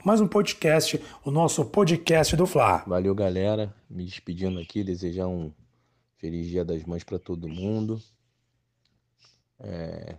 mais 0.03 0.19
um 0.19 0.27
podcast, 0.27 0.99
o 1.23 1.29
nosso 1.29 1.63
podcast 1.65 2.35
do 2.35 2.47
Fla. 2.47 2.83
Valeu, 2.87 3.13
galera. 3.13 3.71
Me 3.87 4.03
despedindo 4.03 4.59
aqui, 4.59 4.83
desejar 4.83 5.27
um 5.27 5.51
feliz 6.17 6.47
Dia 6.47 6.65
das 6.65 6.83
Mães 6.83 7.03
para 7.03 7.19
todo 7.19 7.47
mundo. 7.47 8.01
É, 9.63 10.15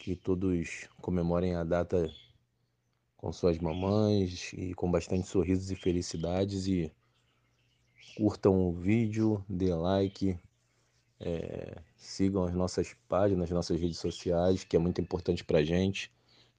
que 0.00 0.14
todos 0.14 0.88
comemorem 1.00 1.56
a 1.56 1.64
data 1.64 2.08
com 3.16 3.32
suas 3.32 3.58
mamães 3.58 4.52
e 4.52 4.74
com 4.74 4.90
bastante 4.90 5.26
sorrisos 5.26 5.70
e 5.70 5.74
felicidades 5.74 6.66
e 6.66 6.92
curtam 8.16 8.68
o 8.68 8.72
vídeo, 8.72 9.44
dê 9.48 9.74
like, 9.74 10.38
é, 11.18 11.78
sigam 11.96 12.44
as 12.44 12.54
nossas 12.54 12.94
páginas, 13.08 13.44
as 13.44 13.50
nossas 13.50 13.80
redes 13.80 13.98
sociais, 13.98 14.64
que 14.64 14.76
é 14.76 14.78
muito 14.78 15.00
importante 15.00 15.42
pra 15.42 15.64
gente. 15.64 16.12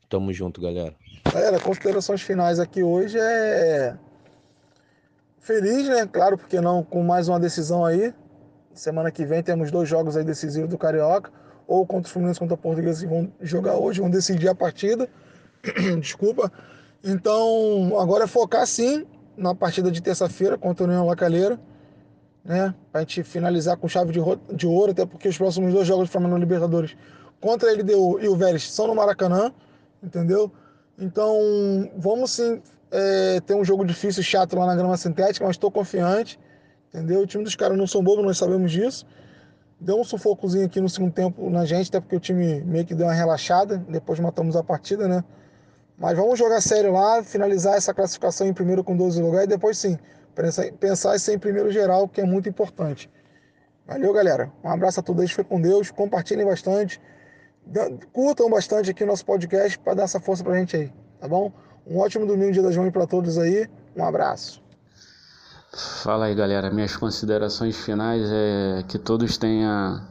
Tamo 0.09 0.33
junto, 0.33 0.59
galera. 0.59 0.95
Galera, 1.31 1.59
considerações 1.59 2.21
finais 2.21 2.59
aqui 2.59 2.81
hoje 2.81 3.17
é 3.19 3.97
feliz, 5.39 5.87
né? 5.87 6.07
Claro, 6.07 6.37
porque 6.37 6.59
não 6.59 6.83
com 6.83 7.03
mais 7.03 7.27
uma 7.27 7.39
decisão 7.39 7.85
aí. 7.85 8.13
Semana 8.73 9.11
que 9.11 9.25
vem 9.25 9.43
temos 9.43 9.71
dois 9.71 9.87
jogos 9.87 10.17
aí 10.17 10.23
decisivos 10.23 10.69
do 10.69 10.77
Carioca 10.77 11.31
ou 11.67 11.85
contra 11.85 12.09
o 12.09 12.11
Fluminense 12.11 12.39
contra 12.39 12.55
a 12.55 12.57
Portuguesa 12.57 13.05
que 13.05 13.13
vão 13.13 13.31
jogar 13.41 13.75
hoje, 13.75 13.99
vão 13.99 14.09
decidir 14.09 14.47
a 14.47 14.55
partida. 14.55 15.09
Desculpa. 15.99 16.51
Então, 17.03 17.99
agora 17.99 18.23
é 18.23 18.27
focar 18.27 18.65
sim 18.65 19.05
na 19.35 19.53
partida 19.53 19.91
de 19.91 20.01
terça-feira 20.01 20.57
contra 20.57 20.85
a 20.85 20.87
União 20.87 21.05
Lacalheira, 21.05 21.59
né? 22.43 22.73
Pra 22.91 23.01
gente 23.01 23.21
finalizar 23.23 23.77
com 23.77 23.87
chave 23.87 24.11
de, 24.11 24.19
de 24.55 24.65
ouro, 24.65 24.91
até 24.91 25.05
porque 25.05 25.27
os 25.27 25.37
próximos 25.37 25.73
dois 25.73 25.85
jogos 25.85 26.07
do 26.07 26.11
Flamengo 26.11 26.37
Libertadores 26.37 26.95
contra 27.39 27.69
a 27.69 27.73
LDU 27.73 28.19
e 28.19 28.27
o 28.27 28.35
Vélez 28.35 28.71
são 28.71 28.87
no 28.87 28.95
Maracanã, 28.95 29.51
entendeu? 30.01 30.51
Então, 30.97 31.37
vamos 31.97 32.31
sim 32.31 32.61
é, 32.89 33.39
ter 33.41 33.53
um 33.53 33.63
jogo 33.63 33.85
difícil, 33.85 34.23
chato 34.23 34.57
lá 34.57 34.65
na 34.65 34.75
grama 34.75 34.97
sintética, 34.97 35.45
mas 35.45 35.55
estou 35.55 35.69
confiante, 35.69 36.39
entendeu? 36.89 37.21
O 37.21 37.27
time 37.27 37.43
dos 37.43 37.55
caras 37.55 37.77
não 37.77 37.85
são 37.85 38.01
bobos, 38.01 38.25
nós 38.25 38.37
sabemos 38.37 38.71
disso 38.71 39.05
deu 39.79 39.99
um 39.99 40.03
sufocozinho 40.03 40.65
aqui 40.65 40.81
no 40.81 40.89
segundo 40.89 41.13
tempo 41.13 41.49
na 41.49 41.65
gente, 41.65 41.89
até 41.89 41.99
porque 41.99 42.15
o 42.15 42.19
time 42.19 42.61
meio 42.61 42.85
que 42.85 42.95
deu 42.95 43.07
uma 43.07 43.13
relaxada, 43.13 43.77
depois 43.77 44.19
matamos 44.19 44.55
a 44.55 44.63
partida, 44.63 45.07
né? 45.07 45.23
Mas 45.97 46.15
vamos 46.15 46.37
jogar 46.37 46.61
sério 46.61 46.91
lá, 46.91 47.23
finalizar 47.23 47.75
essa 47.75 47.93
classificação 47.93 48.47
em 48.47 48.53
primeiro 48.53 48.83
com 48.83 48.95
12 48.95 49.21
lugares 49.21 49.45
e 49.45 49.49
depois 49.49 49.77
sim, 49.77 49.97
pensar 50.79 51.15
em 51.15 51.19
ser 51.19 51.33
em 51.33 51.39
primeiro 51.39 51.71
geral, 51.71 52.07
que 52.07 52.21
é 52.21 52.25
muito 52.25 52.47
importante. 52.47 53.09
Valeu, 53.85 54.13
galera. 54.13 54.51
Um 54.63 54.69
abraço 54.69 54.99
a 54.99 55.03
todos, 55.03 55.31
foi 55.31 55.43
com 55.43 55.59
Deus, 55.59 55.89
compartilhem 55.89 56.45
bastante, 56.45 57.01
curtam 58.13 58.49
bastante 58.49 58.91
aqui 58.91 59.03
o 59.03 59.07
nosso 59.07 59.25
podcast 59.25 59.79
para 59.79 59.93
dar 59.95 60.03
essa 60.03 60.19
força 60.19 60.43
pra 60.43 60.55
gente 60.57 60.75
aí, 60.75 60.93
tá 61.19 61.27
bom? 61.27 61.51
Um 61.85 61.97
ótimo 61.97 62.25
domingo, 62.25 62.51
dia 62.51 62.61
das 62.61 62.75
mães 62.75 62.91
para 62.91 63.07
todos 63.07 63.37
aí. 63.37 63.67
Um 63.95 64.03
abraço. 64.03 64.66
Fala 65.73 66.25
aí, 66.25 66.35
galera. 66.35 66.71
Minhas 66.71 66.95
considerações 66.95 67.75
finais 67.75 68.23
é 68.31 68.83
que 68.87 68.97
todos 68.97 69.37
tenha, 69.37 70.01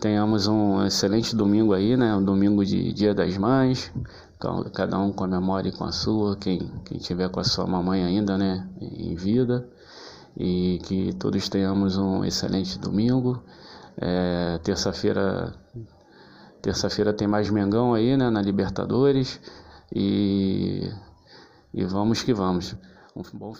tenhamos 0.00 0.46
um 0.46 0.86
excelente 0.86 1.34
domingo 1.34 1.74
aí, 1.74 1.96
né? 1.96 2.14
Um 2.14 2.24
domingo 2.24 2.64
de 2.64 2.92
Dia 2.92 3.12
das 3.12 3.36
Mães. 3.36 3.92
Então, 4.36 4.62
cada 4.72 4.98
um 4.98 5.12
comemore 5.12 5.72
com 5.72 5.84
a 5.84 5.90
sua, 5.90 6.36
quem, 6.36 6.70
quem 6.84 6.98
tiver 6.98 7.28
com 7.28 7.40
a 7.40 7.44
sua 7.44 7.66
mamãe 7.66 8.04
ainda, 8.04 8.38
né? 8.38 8.68
Em 8.80 9.14
vida. 9.16 9.68
E 10.36 10.78
que 10.84 11.12
todos 11.14 11.48
tenhamos 11.48 11.98
um 11.98 12.24
excelente 12.24 12.78
domingo. 12.78 13.42
É, 14.00 14.58
terça-feira 14.62 15.52
terça-feira 16.62 17.12
tem 17.12 17.26
mais 17.26 17.50
Mengão 17.50 17.94
aí, 17.94 18.16
né? 18.16 18.30
Na 18.30 18.40
Libertadores. 18.40 19.40
E, 19.92 20.88
e 21.74 21.84
vamos 21.84 22.22
que 22.22 22.32
vamos. 22.32 22.76
Um 23.16 23.22
bom 23.36 23.52
final. 23.52 23.58